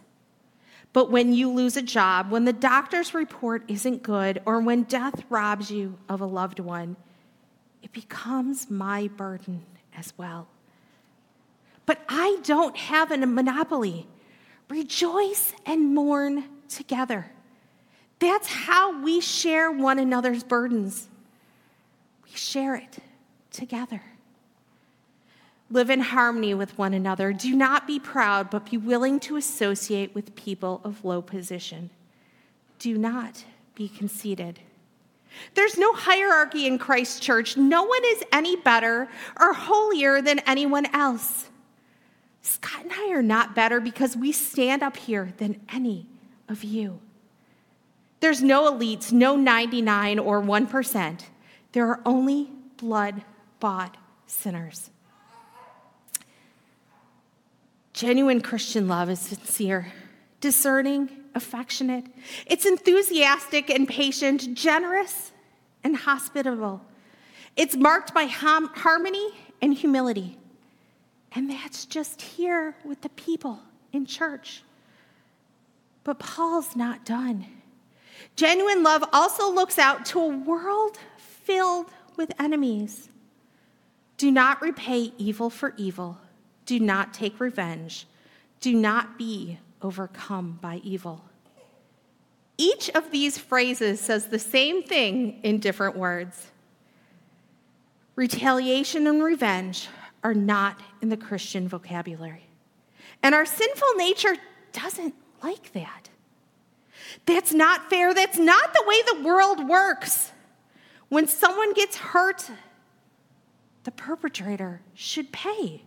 But 0.92 1.10
when 1.10 1.32
you 1.32 1.50
lose 1.50 1.78
a 1.78 1.82
job, 1.82 2.30
when 2.30 2.44
the 2.44 2.52
doctor's 2.52 3.14
report 3.14 3.62
isn't 3.68 4.02
good, 4.02 4.42
or 4.44 4.60
when 4.60 4.82
death 4.82 5.24
robs 5.30 5.70
you 5.70 5.98
of 6.08 6.20
a 6.20 6.26
loved 6.26 6.60
one, 6.60 6.96
it 7.86 7.92
becomes 7.92 8.68
my 8.68 9.06
burden 9.06 9.62
as 9.96 10.12
well. 10.18 10.48
But 11.86 12.00
I 12.08 12.40
don't 12.42 12.76
have 12.76 13.12
a 13.12 13.16
monopoly. 13.18 14.08
Rejoice 14.68 15.54
and 15.64 15.94
mourn 15.94 16.46
together. 16.68 17.30
That's 18.18 18.48
how 18.48 19.00
we 19.00 19.20
share 19.20 19.70
one 19.70 20.00
another's 20.00 20.42
burdens. 20.42 21.06
We 22.24 22.32
share 22.32 22.74
it 22.74 22.98
together. 23.52 24.02
Live 25.70 25.88
in 25.88 26.00
harmony 26.00 26.54
with 26.54 26.76
one 26.76 26.92
another. 26.92 27.32
Do 27.32 27.54
not 27.54 27.86
be 27.86 28.00
proud, 28.00 28.50
but 28.50 28.68
be 28.68 28.78
willing 28.78 29.20
to 29.20 29.36
associate 29.36 30.12
with 30.12 30.34
people 30.34 30.80
of 30.82 31.04
low 31.04 31.22
position. 31.22 31.90
Do 32.80 32.98
not 32.98 33.44
be 33.76 33.88
conceited. 33.88 34.58
There's 35.54 35.78
no 35.78 35.92
hierarchy 35.92 36.66
in 36.66 36.78
Christ's 36.78 37.20
church. 37.20 37.56
No 37.56 37.82
one 37.82 38.02
is 38.04 38.22
any 38.32 38.56
better 38.56 39.08
or 39.38 39.52
holier 39.52 40.20
than 40.22 40.40
anyone 40.40 40.86
else. 40.94 41.48
Scott 42.42 42.82
and 42.82 42.92
I 42.92 43.10
are 43.12 43.22
not 43.22 43.54
better 43.54 43.80
because 43.80 44.16
we 44.16 44.32
stand 44.32 44.82
up 44.82 44.96
here 44.96 45.32
than 45.38 45.60
any 45.72 46.06
of 46.48 46.62
you. 46.62 47.00
There's 48.20 48.42
no 48.42 48.72
elites, 48.72 49.12
no 49.12 49.36
99 49.36 50.18
or 50.18 50.40
1%. 50.40 51.20
There 51.72 51.86
are 51.88 52.00
only 52.06 52.50
blood 52.76 53.22
bought 53.60 53.96
sinners. 54.26 54.90
Genuine 57.92 58.40
Christian 58.40 58.88
love 58.88 59.08
is 59.10 59.20
sincere, 59.20 59.92
discerning, 60.40 61.10
affectionate. 61.36 62.06
It's 62.46 62.66
enthusiastic 62.66 63.70
and 63.70 63.86
patient, 63.86 64.54
generous 64.54 65.30
and 65.84 65.96
hospitable. 65.96 66.80
It's 67.54 67.76
marked 67.76 68.12
by 68.12 68.24
harmony 68.24 69.30
and 69.62 69.72
humility. 69.72 70.36
And 71.32 71.48
that's 71.48 71.84
just 71.84 72.20
here 72.20 72.74
with 72.84 73.02
the 73.02 73.08
people 73.10 73.60
in 73.92 74.06
church. 74.06 74.62
But 76.02 76.18
Paul's 76.18 76.74
not 76.74 77.04
done. 77.04 77.46
Genuine 78.34 78.82
love 78.82 79.04
also 79.12 79.52
looks 79.52 79.78
out 79.78 80.04
to 80.06 80.20
a 80.20 80.28
world 80.28 80.98
filled 81.16 81.86
with 82.16 82.32
enemies. 82.40 83.08
Do 84.16 84.32
not 84.32 84.60
repay 84.60 85.12
evil 85.18 85.50
for 85.50 85.74
evil 85.76 86.18
do 86.66 86.80
not 86.80 87.14
take 87.14 87.40
revenge. 87.40 88.06
Do 88.60 88.74
not 88.74 89.16
be 89.16 89.58
overcome 89.80 90.58
by 90.60 90.80
evil. 90.82 91.24
Each 92.58 92.88
of 92.90 93.10
these 93.10 93.36
phrases 93.36 94.00
says 94.00 94.26
the 94.26 94.38
same 94.38 94.82
thing 94.82 95.40
in 95.42 95.58
different 95.58 95.96
words. 95.96 96.50
Retaliation 98.14 99.06
and 99.06 99.22
revenge 99.22 99.88
are 100.24 100.34
not 100.34 100.80
in 101.02 101.10
the 101.10 101.16
Christian 101.16 101.68
vocabulary. 101.68 102.46
And 103.22 103.34
our 103.34 103.44
sinful 103.44 103.94
nature 103.96 104.36
doesn't 104.72 105.14
like 105.42 105.72
that. 105.72 106.08
That's 107.26 107.52
not 107.52 107.90
fair. 107.90 108.14
That's 108.14 108.38
not 108.38 108.72
the 108.72 108.84
way 108.86 109.02
the 109.02 109.28
world 109.28 109.68
works. 109.68 110.32
When 111.08 111.26
someone 111.28 111.72
gets 111.74 111.96
hurt, 111.96 112.50
the 113.84 113.90
perpetrator 113.92 114.80
should 114.94 115.30
pay. 115.30 115.82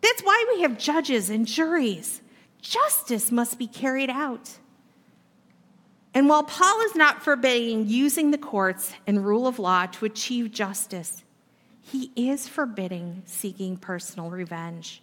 That's 0.00 0.22
why 0.22 0.52
we 0.54 0.62
have 0.62 0.78
judges 0.78 1.30
and 1.30 1.46
juries. 1.46 2.20
Justice 2.60 3.30
must 3.30 3.58
be 3.58 3.66
carried 3.66 4.10
out. 4.10 4.58
And 6.14 6.28
while 6.28 6.44
Paul 6.44 6.80
is 6.82 6.94
not 6.94 7.22
forbidding 7.22 7.88
using 7.88 8.30
the 8.30 8.38
courts 8.38 8.94
and 9.06 9.26
rule 9.26 9.48
of 9.48 9.58
law 9.58 9.86
to 9.86 10.04
achieve 10.04 10.52
justice, 10.52 11.24
he 11.82 12.12
is 12.14 12.48
forbidding 12.48 13.22
seeking 13.26 13.76
personal 13.76 14.30
revenge. 14.30 15.02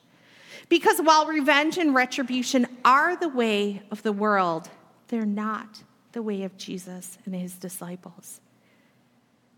Because 0.70 1.00
while 1.00 1.26
revenge 1.28 1.78
and 1.78 1.94
retribution 1.94 2.66
are 2.86 3.16
the 3.18 3.30
way 3.30 3.84
of 3.92 4.04
the 4.04 4.14
world, 4.14 4.70
they're 5.10 5.26
not 5.26 5.84
the 6.14 6.22
way 6.22 6.44
of 6.44 6.58
Jesus 6.58 7.18
and 7.26 7.36
his 7.36 7.56
disciples. 7.56 8.40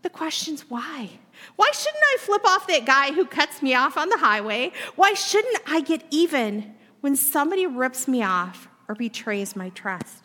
The 0.02 0.10
question's 0.10 0.68
why? 0.68 1.08
Why 1.56 1.70
shouldn't 1.72 2.02
I 2.02 2.16
flip 2.18 2.44
off 2.44 2.66
that 2.66 2.84
guy 2.84 3.12
who 3.12 3.24
cuts 3.24 3.62
me 3.62 3.74
off 3.74 3.96
on 3.96 4.08
the 4.08 4.18
highway? 4.18 4.72
Why 4.96 5.14
shouldn't 5.14 5.58
I 5.66 5.80
get 5.80 6.04
even 6.10 6.74
when 7.00 7.16
somebody 7.16 7.66
rips 7.66 8.06
me 8.06 8.22
off 8.22 8.68
or 8.88 8.94
betrays 8.94 9.56
my 9.56 9.70
trust? 9.70 10.23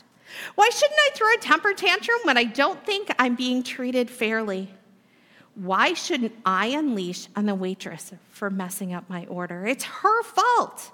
Why 0.55 0.69
shouldn't 0.69 0.99
I 0.99 1.09
throw 1.15 1.33
a 1.33 1.37
temper 1.37 1.73
tantrum 1.73 2.19
when 2.23 2.37
I 2.37 2.43
don't 2.43 2.83
think 2.85 3.13
I'm 3.17 3.35
being 3.35 3.63
treated 3.63 4.09
fairly? 4.09 4.69
Why 5.55 5.93
shouldn't 5.93 6.35
I 6.45 6.67
unleash 6.67 7.27
on 7.35 7.45
the 7.45 7.55
waitress 7.55 8.13
for 8.31 8.49
messing 8.49 8.93
up 8.93 9.09
my 9.09 9.25
order? 9.25 9.65
It's 9.65 9.83
her 9.83 10.23
fault. 10.23 10.91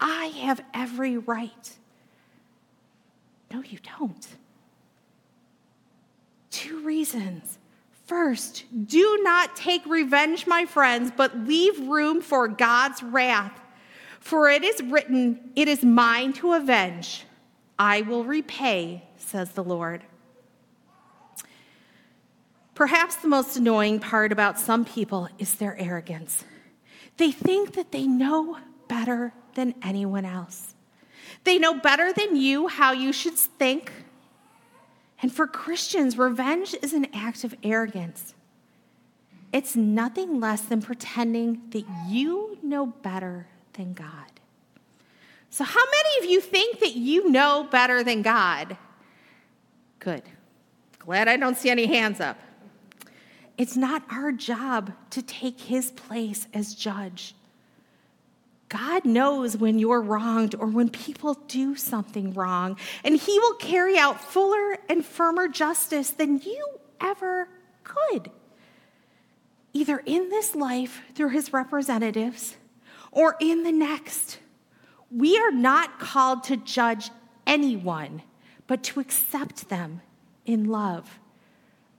I 0.00 0.26
have 0.26 0.60
every 0.74 1.16
right. 1.16 1.72
No, 3.52 3.62
you 3.62 3.78
don't. 3.98 4.26
Two 6.50 6.80
reasons. 6.80 7.58
First, 8.06 8.64
do 8.86 9.20
not 9.22 9.56
take 9.56 9.84
revenge, 9.86 10.46
my 10.46 10.64
friends, 10.64 11.12
but 11.14 11.36
leave 11.46 11.78
room 11.88 12.20
for 12.20 12.48
God's 12.48 13.02
wrath. 13.02 13.58
For 14.20 14.50
it 14.50 14.64
is 14.64 14.82
written, 14.82 15.50
It 15.56 15.68
is 15.68 15.84
mine 15.84 16.32
to 16.34 16.54
avenge. 16.54 17.24
I 17.78 18.02
will 18.02 18.24
repay, 18.24 19.04
says 19.16 19.50
the 19.52 19.64
Lord. 19.64 20.02
Perhaps 22.74 23.16
the 23.16 23.28
most 23.28 23.56
annoying 23.56 24.00
part 24.00 24.32
about 24.32 24.58
some 24.58 24.84
people 24.84 25.28
is 25.38 25.54
their 25.56 25.76
arrogance. 25.78 26.44
They 27.16 27.32
think 27.32 27.74
that 27.74 27.92
they 27.92 28.06
know 28.06 28.58
better 28.88 29.32
than 29.54 29.74
anyone 29.82 30.24
else. 30.24 30.74
They 31.44 31.58
know 31.58 31.74
better 31.74 32.12
than 32.12 32.36
you 32.36 32.68
how 32.68 32.92
you 32.92 33.12
should 33.12 33.34
think, 33.34 33.92
and 35.20 35.32
for 35.32 35.46
Christians, 35.46 36.16
revenge 36.16 36.74
is 36.82 36.92
an 36.92 37.08
act 37.12 37.42
of 37.42 37.54
arrogance. 37.62 38.34
It's 39.52 39.74
nothing 39.74 40.40
less 40.40 40.60
than 40.62 40.80
pretending 40.80 41.62
that 41.70 41.84
you 42.06 42.58
know 42.62 42.86
better 42.86 43.48
than 43.72 43.94
God. 43.94 44.37
So, 45.50 45.64
how 45.64 45.80
many 45.80 46.24
of 46.24 46.30
you 46.30 46.40
think 46.40 46.80
that 46.80 46.94
you 46.94 47.30
know 47.30 47.66
better 47.70 48.04
than 48.04 48.22
God? 48.22 48.76
Good. 49.98 50.22
Glad 50.98 51.28
I 51.28 51.36
don't 51.36 51.56
see 51.56 51.70
any 51.70 51.86
hands 51.86 52.20
up. 52.20 52.38
It's 53.56 53.76
not 53.76 54.02
our 54.10 54.30
job 54.30 54.92
to 55.10 55.22
take 55.22 55.60
his 55.60 55.90
place 55.90 56.46
as 56.54 56.74
judge. 56.74 57.34
God 58.68 59.04
knows 59.04 59.56
when 59.56 59.78
you're 59.78 60.02
wronged 60.02 60.54
or 60.54 60.66
when 60.66 60.90
people 60.90 61.34
do 61.48 61.74
something 61.74 62.34
wrong, 62.34 62.76
and 63.02 63.16
He 63.16 63.38
will 63.38 63.54
carry 63.54 63.96
out 63.96 64.20
fuller 64.20 64.78
and 64.88 65.04
firmer 65.04 65.48
justice 65.48 66.10
than 66.10 66.38
you 66.38 66.66
ever 67.00 67.48
could, 67.82 68.30
either 69.72 69.98
in 70.04 70.28
this 70.28 70.54
life 70.54 71.00
through 71.14 71.30
His 71.30 71.52
representatives 71.52 72.56
or 73.10 73.36
in 73.40 73.62
the 73.62 73.72
next. 73.72 74.38
We 75.10 75.38
are 75.38 75.50
not 75.50 75.98
called 75.98 76.44
to 76.44 76.56
judge 76.56 77.10
anyone, 77.46 78.22
but 78.66 78.82
to 78.84 79.00
accept 79.00 79.68
them 79.68 80.02
in 80.44 80.66
love. 80.66 81.18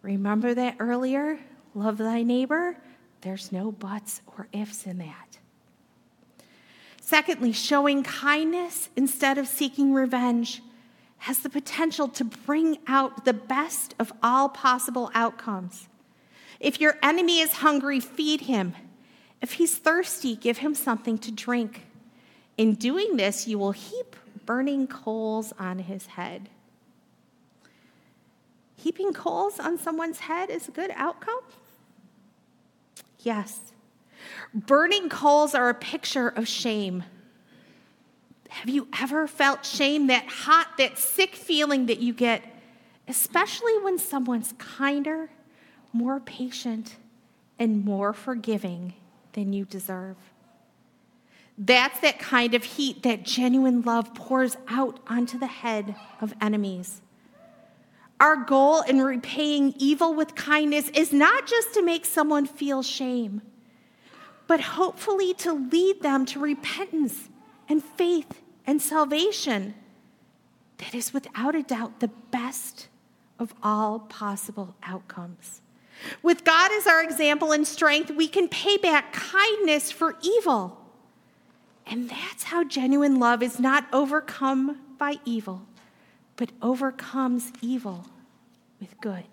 Remember 0.02 0.54
that 0.54 0.76
earlier? 0.80 1.39
Love 1.74 1.98
thy 1.98 2.24
neighbor? 2.24 2.78
There's 3.22 3.52
no 3.52 3.72
buts 3.72 4.22
or 4.38 4.48
ifs 4.54 4.86
in 4.86 5.00
that. 5.00 5.39
Secondly, 7.02 7.52
showing 7.52 8.04
kindness 8.04 8.89
instead 8.95 9.38
of 9.38 9.48
seeking 9.48 9.93
revenge 9.93 10.62
has 11.17 11.39
the 11.39 11.50
potential 11.50 12.08
to 12.08 12.24
bring 12.24 12.78
out 12.88 13.26
the 13.26 13.34
best 13.34 13.93
of 14.00 14.13
all 14.24 14.48
possible 14.48 15.12
outcomes. 15.13 15.89
If 16.60 16.80
your 16.80 16.98
enemy 17.02 17.39
is 17.39 17.54
hungry, 17.54 18.00
feed 18.00 18.41
him. 18.41 18.76
If 19.41 19.54
he's 19.54 19.76
thirsty, 19.76 20.36
give 20.36 20.60
him 20.60 20.76
something 20.76 21.17
to 21.19 21.32
drink. 21.32 21.86
In 22.60 22.74
doing 22.74 23.15
this, 23.15 23.48
you 23.48 23.58
will 23.58 23.72
heap 23.72 24.17
burning 24.45 24.86
coals 24.86 25.54
on 25.58 25.80
his 25.80 26.08
head. 26.08 26.50
Heaping 28.76 29.13
coals 29.13 29.62
on 29.62 29.78
someone's 29.78 30.19
head 30.19 30.50
is 30.50 30.67
a 30.67 30.72
good 30.72 30.91
outcome? 30.93 31.39
Yes. 33.19 33.62
Burning 34.54 35.08
coals 35.08 35.56
are 35.56 35.69
a 35.69 35.74
picture 35.74 36.28
of 36.28 36.50
shame. 36.50 37.06
Have 38.50 38.67
you 38.67 38.89
ever 39.00 39.26
felt 39.26 39.65
shame, 39.65 40.08
that 40.08 40.28
hot, 40.28 40.78
that 40.80 40.98
sick 40.98 41.36
feeling 41.36 41.86
that 41.86 42.00
you 42.00 42.12
get, 42.12 42.43
especially 43.08 43.78
when 43.80 43.98
someone's 43.98 44.54
kinder, 44.58 45.30
more 45.93 46.19
patient, 46.19 46.98
and 47.58 47.86
more 47.86 48.12
forgiving 48.12 48.95
than 49.32 49.54
you 49.54 49.63
deserve? 49.63 50.17
That's 51.62 52.00
that 52.00 52.19
kind 52.19 52.54
of 52.54 52.63
heat 52.63 53.04
that 53.04 53.24
genuine 53.24 53.82
love 53.82 54.13
pours 54.13 54.56
out 54.69 55.02
onto 55.08 55.38
the 55.38 55.48
head 55.48 55.93
of 56.22 56.34
enemies. 56.39 57.02
Our 58.17 58.38
goal 58.38 58.82
in 58.82 59.02
repaying 59.02 59.76
evil 59.78 60.13
with 60.13 60.36
kindness 60.36 60.89
is 60.89 61.12
not 61.12 61.48
just 61.48 61.74
to 61.74 61.84
make 61.84 62.06
someone 62.06 62.45
feel 62.45 62.82
shame, 62.82 63.41
but 64.48 64.62
hopefully 64.62 65.34
to 65.36 65.52
lead 65.54 66.02
them 66.02 66.26
to 66.28 66.39
repentance 66.39 67.28
and 67.67 67.84
faith 67.84 68.41
and 68.65 68.82
salvation 68.82 69.74
that 70.78 70.95
is 70.95 71.13
without 71.13 71.56
a 71.56 71.63
doubt 71.63 72.00
the 72.00 72.10
best 72.32 72.88
of 73.38 73.54
all 73.62 74.00
possible 74.00 74.76
outcomes. 74.84 75.62
With 76.24 76.45
God 76.45 76.72
as 76.72 76.88
our 76.88 77.04
example 77.04 77.52
and 77.52 77.67
strength, 77.67 78.12
we 78.12 78.28
can 78.30 78.48
pay 78.48 78.78
back 78.78 79.12
kindness 79.12 79.91
for 79.91 80.15
evil. 80.22 80.79
And 81.89 82.08
that's 82.08 82.43
how 82.43 82.63
genuine 82.63 83.19
love 83.19 83.41
is 83.41 83.60
not 83.60 83.88
overcome 83.91 84.80
by 84.99 85.15
evil, 85.25 85.63
but 86.36 86.52
overcomes 86.62 87.52
evil 87.62 88.06
with 88.80 89.02
good. 89.02 89.25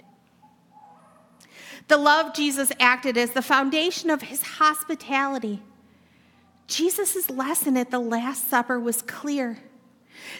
The 1.88 1.98
love 1.98 2.34
Jesus 2.34 2.72
acted 2.80 3.18
as 3.18 3.32
the 3.32 3.42
foundation 3.42 4.08
of 4.08 4.22
his 4.22 4.42
hospitality. 4.42 5.62
Jesus' 6.66 7.28
lesson 7.28 7.76
at 7.76 7.90
the 7.90 8.00
Last 8.00 8.48
Supper 8.48 8.80
was 8.80 9.02
clear. 9.02 9.58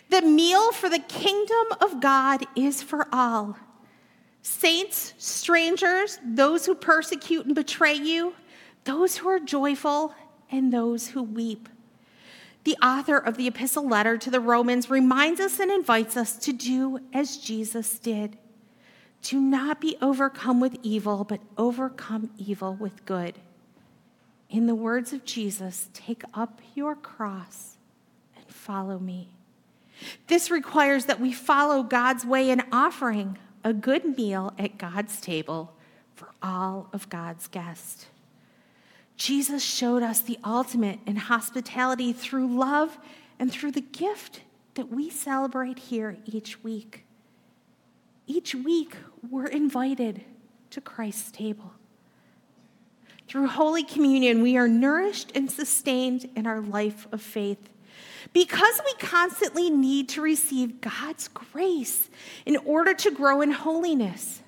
The 0.09 0.23
meal 0.23 0.73
for 0.73 0.89
the 0.89 0.99
kingdom 0.99 1.67
of 1.83 2.01
God 2.01 2.45
is 2.57 2.83
for 2.83 3.07
all 3.13 3.57
saints, 4.41 5.13
strangers, 5.19 6.19
those 6.25 6.65
who 6.65 6.75
persecute 6.75 7.47
and 7.47 7.55
betray 7.55 7.95
you, 7.95 8.33
those 8.85 9.17
who 9.17 9.29
are 9.29 9.41
joyful, 9.41 10.15
and 10.51 10.73
those 10.73 11.09
who 11.09 11.23
weep 11.23 11.69
the 12.67 12.77
author 12.85 13.17
of 13.17 13.37
the 13.37 13.47
epistle 13.47 13.89
letter 13.89 14.19
to 14.19 14.29
the 14.29 14.41
Romans 14.41 14.91
reminds 14.91 15.39
us 15.39 15.61
and 15.61 15.71
invites 15.71 16.17
us 16.17 16.37
to 16.37 16.53
do 16.53 16.99
as 17.13 17.37
Jesus 17.37 17.97
did. 18.01 18.37
To 19.23 19.41
not 19.41 19.81
be 19.81 19.97
overcome 20.03 20.59
with 20.59 20.77
evil, 20.83 21.23
but 21.23 21.41
overcome 21.57 22.31
evil 22.37 22.75
with 22.75 23.07
good. 23.07 23.39
In 24.51 24.67
the 24.67 24.75
words 24.75 25.13
of 25.13 25.25
Jesus, 25.25 25.91
take 25.95 26.25
up 26.35 26.61
your 26.75 26.97
cross 26.97 27.77
and 28.37 28.45
follow 28.49 28.99
me. 28.99 29.31
This 30.27 30.51
requires 30.51 31.05
that 31.05 31.21
we 31.21 31.33
follow 31.33 31.85
God's 31.85 32.25
way 32.25 32.51
in 32.51 32.63
offering 32.73 33.39
a 33.63 33.73
good 33.73 34.19
meal 34.19 34.53
at 34.59 34.77
God's 34.77 35.21
table 35.21 35.73
for 36.17 36.31
all 36.43 36.89
of 36.93 37.09
God's 37.11 37.47
guests. 37.47 38.07
Jesus 39.17 39.63
showed 39.63 40.03
us 40.03 40.21
the 40.21 40.39
ultimate 40.45 40.99
in 41.07 41.17
hospitality 41.17 42.13
through 42.13 42.55
love 42.55 42.99
and 43.39 43.51
through 43.51 43.73
the 43.73 43.81
gift 43.81 44.43
that 44.75 44.91
we 44.91 45.09
celebrate 45.09 45.79
here 45.79 46.19
each 46.27 46.63
week. 46.63 47.05
Each 48.27 48.55
week, 48.55 48.97
we're 49.29 49.47
invited 49.47 50.23
to 50.71 50.81
Christ's 50.81 51.31
table. 51.31 51.73
Through 53.29 53.49
Holy 53.49 53.83
Communion, 53.83 54.43
we 54.43 54.57
are 54.57 54.69
nourished 54.69 55.33
and 55.35 55.51
sustained 55.51 56.29
in 56.37 56.47
our 56.47 56.61
life 56.61 57.09
of 57.11 57.23
faith. 57.23 57.69
Because 58.33 58.81
we 58.85 58.95
constantly 58.95 59.71
need 59.71 60.09
to 60.11 60.21
receive 60.21 60.81
God's 60.81 61.29
grace 61.29 62.11
in 62.45 62.57
order 62.59 62.93
to 62.95 63.11
grow 63.11 63.41
in 63.41 63.53
holiness. 63.53 64.43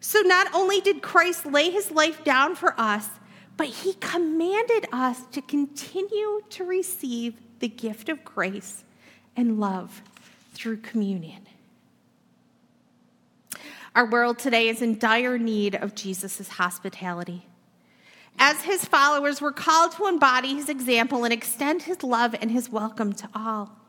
So, 0.00 0.20
not 0.20 0.54
only 0.54 0.80
did 0.80 1.02
Christ 1.02 1.46
lay 1.46 1.70
his 1.70 1.90
life 1.90 2.22
down 2.22 2.54
for 2.54 2.78
us, 2.78 3.08
but 3.56 3.68
he 3.68 3.94
commanded 3.94 4.86
us 4.92 5.20
to 5.32 5.40
continue 5.40 6.40
to 6.50 6.64
receive 6.64 7.34
the 7.60 7.68
gift 7.68 8.08
of 8.08 8.24
grace 8.24 8.84
and 9.36 9.58
love 9.58 10.02
through 10.52 10.78
communion. 10.78 11.46
Our 13.94 14.06
world 14.06 14.38
today 14.38 14.68
is 14.68 14.82
in 14.82 14.98
dire 14.98 15.38
need 15.38 15.74
of 15.74 15.94
Jesus' 15.94 16.48
hospitality. 16.48 17.46
As 18.38 18.62
his 18.62 18.84
followers, 18.84 19.40
we're 19.40 19.52
called 19.52 19.92
to 19.92 20.06
embody 20.06 20.54
his 20.54 20.68
example 20.68 21.24
and 21.24 21.32
extend 21.32 21.82
his 21.82 22.02
love 22.02 22.34
and 22.38 22.50
his 22.50 22.68
welcome 22.68 23.14
to 23.14 23.28
all. 23.34 23.85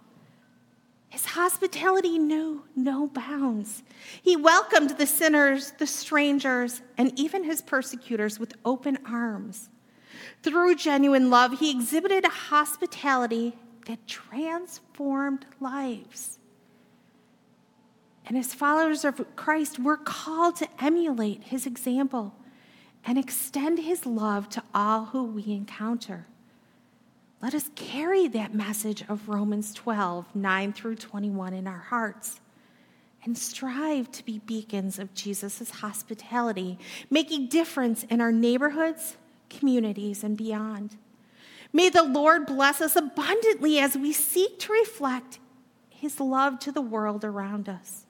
His 1.09 1.25
hospitality 1.25 2.19
knew 2.19 2.63
no 2.75 3.07
bounds. 3.07 3.83
He 4.21 4.35
welcomed 4.35 4.91
the 4.91 5.07
sinners, 5.07 5.71
the 5.77 5.87
strangers, 5.87 6.81
and 6.97 7.17
even 7.17 7.43
his 7.43 7.61
persecutors 7.61 8.39
with 8.39 8.55
open 8.65 8.97
arms. 9.05 9.69
Through 10.43 10.75
genuine 10.75 11.29
love, 11.29 11.59
he 11.59 11.71
exhibited 11.71 12.25
a 12.25 12.29
hospitality 12.29 13.57
that 13.85 14.05
transformed 14.05 15.45
lives. 15.59 16.39
And 18.25 18.37
as 18.37 18.53
followers 18.53 19.05
of 19.05 19.25
Christ, 19.37 19.79
we're 19.79 19.95
called 19.95 20.57
to 20.57 20.67
emulate 20.79 21.43
his 21.43 21.65
example 21.65 22.35
and 23.05 23.17
extend 23.17 23.79
his 23.79 24.05
love 24.05 24.49
to 24.49 24.63
all 24.75 25.05
who 25.05 25.23
we 25.23 25.53
encounter. 25.53 26.27
Let 27.41 27.53
us 27.53 27.69
carry 27.75 28.27
that 28.29 28.55
message 28.55 29.03
of 29.07 29.29
Romans 29.29 29.73
12, 29.73 30.35
9 30.35 30.73
through 30.73 30.95
21 30.95 31.53
in 31.53 31.67
our 31.67 31.77
hearts 31.77 32.39
and 33.23 33.37
strive 33.37 34.11
to 34.11 34.25
be 34.25 34.39
beacons 34.39 34.97
of 34.97 35.13
Jesus' 35.13 35.69
hospitality, 35.69 36.79
making 37.09 37.49
difference 37.49 38.03
in 38.05 38.21
our 38.21 38.31
neighborhoods, 38.31 39.17
communities, 39.49 40.23
and 40.23 40.37
beyond. 40.37 40.97
May 41.71 41.89
the 41.89 42.03
Lord 42.03 42.45
bless 42.45 42.81
us 42.81 42.95
abundantly 42.95 43.79
as 43.79 43.95
we 43.95 44.13
seek 44.13 44.57
to 44.59 44.73
reflect 44.73 45.39
his 45.89 46.19
love 46.19 46.59
to 46.59 46.71
the 46.71 46.81
world 46.81 47.23
around 47.25 47.67
us. 47.67 48.05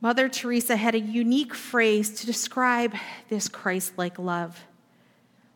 Mother 0.00 0.28
Teresa 0.28 0.76
had 0.76 0.94
a 0.94 1.00
unique 1.00 1.54
phrase 1.54 2.10
to 2.20 2.26
describe 2.26 2.94
this 3.28 3.48
Christ 3.48 3.94
like 3.96 4.18
love. 4.18 4.64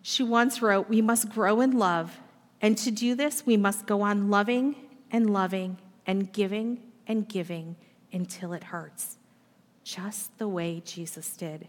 She 0.02 0.24
once 0.24 0.60
wrote, 0.60 0.88
We 0.88 1.00
must 1.00 1.30
grow 1.30 1.60
in 1.60 1.78
love, 1.78 2.20
and 2.60 2.76
to 2.78 2.90
do 2.90 3.14
this, 3.14 3.46
we 3.46 3.56
must 3.56 3.86
go 3.86 4.02
on 4.02 4.30
loving 4.30 4.74
and 5.10 5.32
loving 5.32 5.78
and 6.06 6.32
giving 6.32 6.80
and 7.06 7.28
giving 7.28 7.76
until 8.12 8.52
it 8.52 8.64
hurts, 8.64 9.18
just 9.84 10.36
the 10.38 10.48
way 10.48 10.82
Jesus 10.84 11.36
did. 11.36 11.68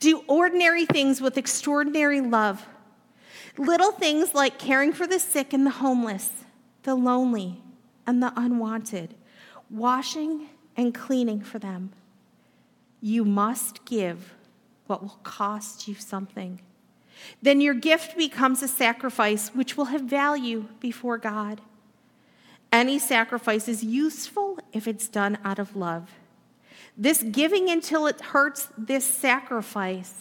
Do 0.00 0.24
ordinary 0.26 0.86
things 0.86 1.20
with 1.20 1.38
extraordinary 1.38 2.20
love. 2.20 2.66
Little 3.56 3.92
things 3.92 4.34
like 4.34 4.58
caring 4.58 4.92
for 4.92 5.06
the 5.06 5.18
sick 5.18 5.52
and 5.52 5.64
the 5.66 5.70
homeless, 5.70 6.30
the 6.82 6.94
lonely 6.94 7.62
and 8.06 8.22
the 8.22 8.32
unwanted, 8.36 9.14
washing 9.70 10.48
and 10.76 10.94
cleaning 10.94 11.42
for 11.42 11.58
them. 11.58 11.92
You 13.00 13.24
must 13.24 13.84
give 13.84 14.34
what 14.86 15.02
will 15.02 15.20
cost 15.22 15.86
you 15.86 15.94
something. 15.94 16.60
Then 17.42 17.60
your 17.60 17.74
gift 17.74 18.16
becomes 18.16 18.62
a 18.62 18.68
sacrifice 18.68 19.50
which 19.50 19.76
will 19.76 19.86
have 19.86 20.02
value 20.02 20.68
before 20.80 21.18
God. 21.18 21.60
Any 22.72 22.98
sacrifice 22.98 23.68
is 23.68 23.82
useful 23.82 24.58
if 24.72 24.86
it's 24.86 25.08
done 25.08 25.38
out 25.44 25.58
of 25.58 25.76
love. 25.76 26.10
This 26.96 27.22
giving 27.22 27.70
until 27.70 28.06
it 28.06 28.20
hurts, 28.20 28.68
this 28.76 29.04
sacrifice, 29.04 30.14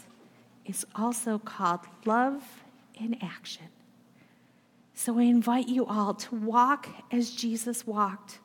is 0.66 0.86
also 0.96 1.40
called 1.40 1.82
love 2.06 2.44
in 2.96 3.18
action. 3.22 3.68
So 4.94 5.20
I 5.20 5.24
invite 5.24 5.68
you 5.68 5.86
all 5.86 6.14
to 6.14 6.36
walk 6.36 6.88
as 7.12 7.32
Jesus 7.32 7.86
walked. 7.86 8.40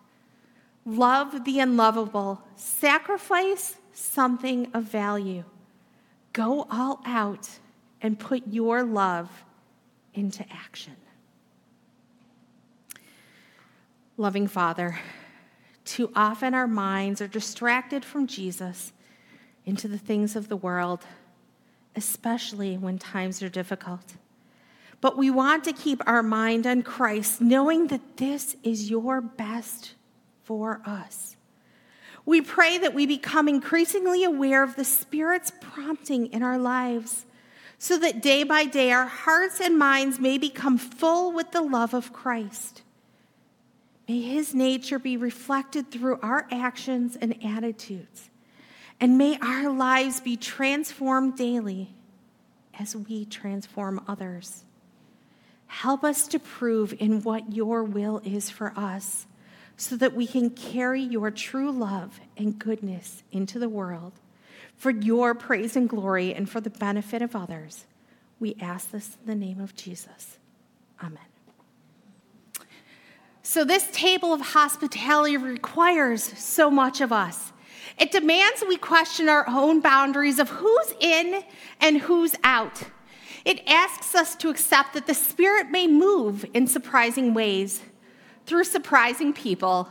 Love 0.84 1.44
the 1.44 1.60
unlovable, 1.60 2.42
sacrifice 2.56 3.76
something 3.92 4.68
of 4.74 4.84
value. 4.84 5.44
Go 6.32 6.66
all 6.70 7.00
out 7.04 7.58
and 8.02 8.18
put 8.18 8.42
your 8.48 8.82
love 8.82 9.44
into 10.12 10.44
action. 10.52 10.96
Loving 14.18 14.46
Father, 14.46 14.98
too 15.84 16.10
often 16.14 16.52
our 16.52 16.66
minds 16.66 17.22
are 17.22 17.28
distracted 17.28 18.04
from 18.04 18.26
Jesus 18.26 18.92
into 19.64 19.88
the 19.88 19.98
things 19.98 20.36
of 20.36 20.48
the 20.48 20.56
world, 20.56 21.04
especially 21.96 22.76
when 22.76 22.98
times 22.98 23.42
are 23.42 23.48
difficult. 23.48 24.14
But 25.00 25.16
we 25.16 25.30
want 25.30 25.64
to 25.64 25.72
keep 25.72 26.00
our 26.06 26.22
mind 26.22 26.66
on 26.66 26.82
Christ, 26.82 27.40
knowing 27.40 27.88
that 27.88 28.16
this 28.18 28.56
is 28.62 28.90
your 28.90 29.20
best 29.20 29.94
for 30.44 30.80
us. 30.84 31.36
We 32.24 32.40
pray 32.40 32.78
that 32.78 32.94
we 32.94 33.06
become 33.06 33.48
increasingly 33.48 34.22
aware 34.22 34.62
of 34.62 34.76
the 34.76 34.84
Spirit's 34.84 35.52
prompting 35.60 36.26
in 36.26 36.42
our 36.42 36.58
lives, 36.58 37.26
so 37.82 37.98
that 37.98 38.22
day 38.22 38.44
by 38.44 38.64
day 38.64 38.92
our 38.92 39.08
hearts 39.08 39.60
and 39.60 39.76
minds 39.76 40.20
may 40.20 40.38
become 40.38 40.78
full 40.78 41.32
with 41.32 41.50
the 41.50 41.60
love 41.60 41.94
of 41.94 42.12
Christ. 42.12 42.82
May 44.08 44.20
His 44.20 44.54
nature 44.54 45.00
be 45.00 45.16
reflected 45.16 45.90
through 45.90 46.20
our 46.22 46.46
actions 46.52 47.16
and 47.20 47.44
attitudes, 47.44 48.30
and 49.00 49.18
may 49.18 49.36
our 49.40 49.68
lives 49.68 50.20
be 50.20 50.36
transformed 50.36 51.36
daily 51.36 51.92
as 52.78 52.94
we 52.94 53.24
transform 53.24 54.00
others. 54.06 54.62
Help 55.66 56.04
us 56.04 56.28
to 56.28 56.38
prove 56.38 56.94
in 57.00 57.22
what 57.22 57.52
your 57.52 57.82
will 57.82 58.22
is 58.24 58.48
for 58.48 58.72
us 58.76 59.26
so 59.76 59.96
that 59.96 60.14
we 60.14 60.28
can 60.28 60.50
carry 60.50 61.02
your 61.02 61.32
true 61.32 61.72
love 61.72 62.20
and 62.36 62.60
goodness 62.60 63.24
into 63.32 63.58
the 63.58 63.68
world 63.68 64.12
for 64.82 64.90
your 64.90 65.32
praise 65.32 65.76
and 65.76 65.88
glory 65.88 66.34
and 66.34 66.50
for 66.50 66.60
the 66.60 66.68
benefit 66.68 67.22
of 67.22 67.36
others. 67.36 67.84
We 68.40 68.56
ask 68.60 68.90
this 68.90 69.16
in 69.20 69.28
the 69.28 69.36
name 69.36 69.60
of 69.60 69.76
Jesus. 69.76 70.38
Amen. 71.00 71.18
So, 73.44 73.64
this 73.64 73.88
table 73.92 74.32
of 74.32 74.40
hospitality 74.40 75.36
requires 75.36 76.24
so 76.24 76.68
much 76.68 77.00
of 77.00 77.12
us. 77.12 77.52
It 77.96 78.10
demands 78.10 78.64
we 78.66 78.76
question 78.76 79.28
our 79.28 79.48
own 79.48 79.78
boundaries 79.78 80.40
of 80.40 80.48
who's 80.50 80.94
in 80.98 81.44
and 81.80 81.98
who's 81.98 82.34
out. 82.42 82.82
It 83.44 83.62
asks 83.68 84.16
us 84.16 84.34
to 84.34 84.50
accept 84.50 84.94
that 84.94 85.06
the 85.06 85.14
Spirit 85.14 85.70
may 85.70 85.86
move 85.86 86.44
in 86.54 86.66
surprising 86.66 87.34
ways 87.34 87.82
through 88.46 88.64
surprising 88.64 89.32
people, 89.32 89.88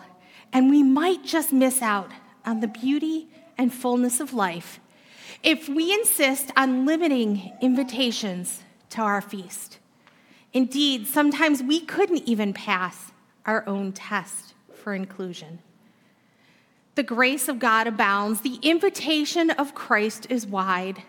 and 0.52 0.70
we 0.70 0.84
might 0.84 1.24
just 1.24 1.54
miss 1.54 1.82
out 1.82 2.12
on 2.46 2.60
the 2.60 2.68
beauty 2.68 3.30
and 3.58 3.74
fullness 3.74 4.20
of 4.20 4.34
life 4.34 4.81
if 5.44 5.68
we 5.68 5.94
insist 5.94 6.52
on 6.56 6.86
limiting 6.86 7.54
invitations 7.62 8.62
to 8.92 9.02
our 9.02 9.22
feast. 9.22 9.80
Indeed, 10.54 11.08
sometimes 11.08 11.64
we 11.64 11.80
couldn't 11.80 12.28
even 12.28 12.54
pass 12.54 13.12
our 13.46 13.68
own 13.68 13.92
test 13.92 14.54
for 14.74 14.94
inclusion. 14.94 15.60
The 16.96 17.04
grace 17.04 17.48
of 17.48 17.58
God 17.58 17.88
abounds, 17.88 18.42
the 18.42 18.60
invitation 18.62 19.50
of 19.52 19.74
Christ 19.74 20.28
is 20.30 20.46
wide. 20.46 21.04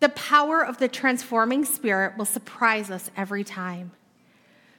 The 0.00 0.08
power 0.08 0.64
of 0.64 0.78
the 0.78 0.88
transforming 0.88 1.64
Spirit 1.64 2.16
will 2.16 2.24
surprise 2.24 2.90
us 2.90 3.10
every 3.16 3.44
time. 3.44 3.92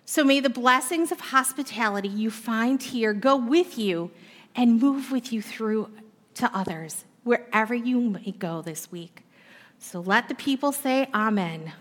So 0.06 0.24
may 0.26 0.42
the 0.42 0.50
blessings 0.50 1.12
of 1.12 1.20
hospitality 1.20 2.10
you 2.10 2.30
find 2.30 2.82
here 2.82 3.14
go 3.14 3.38
with 3.38 3.78
you 3.78 4.12
and 4.56 4.82
move 4.82 5.12
with 5.12 5.32
you 5.32 5.42
through 5.42 5.90
to 6.36 6.52
others 6.54 7.06
wherever 7.24 7.74
you 7.74 8.00
may 8.00 8.32
go 8.32 8.62
this 8.62 8.92
week. 8.92 9.24
So 9.80 10.00
let 10.00 10.30
the 10.30 10.36
people 10.36 10.72
say, 10.72 11.10
Amen. 11.14 11.74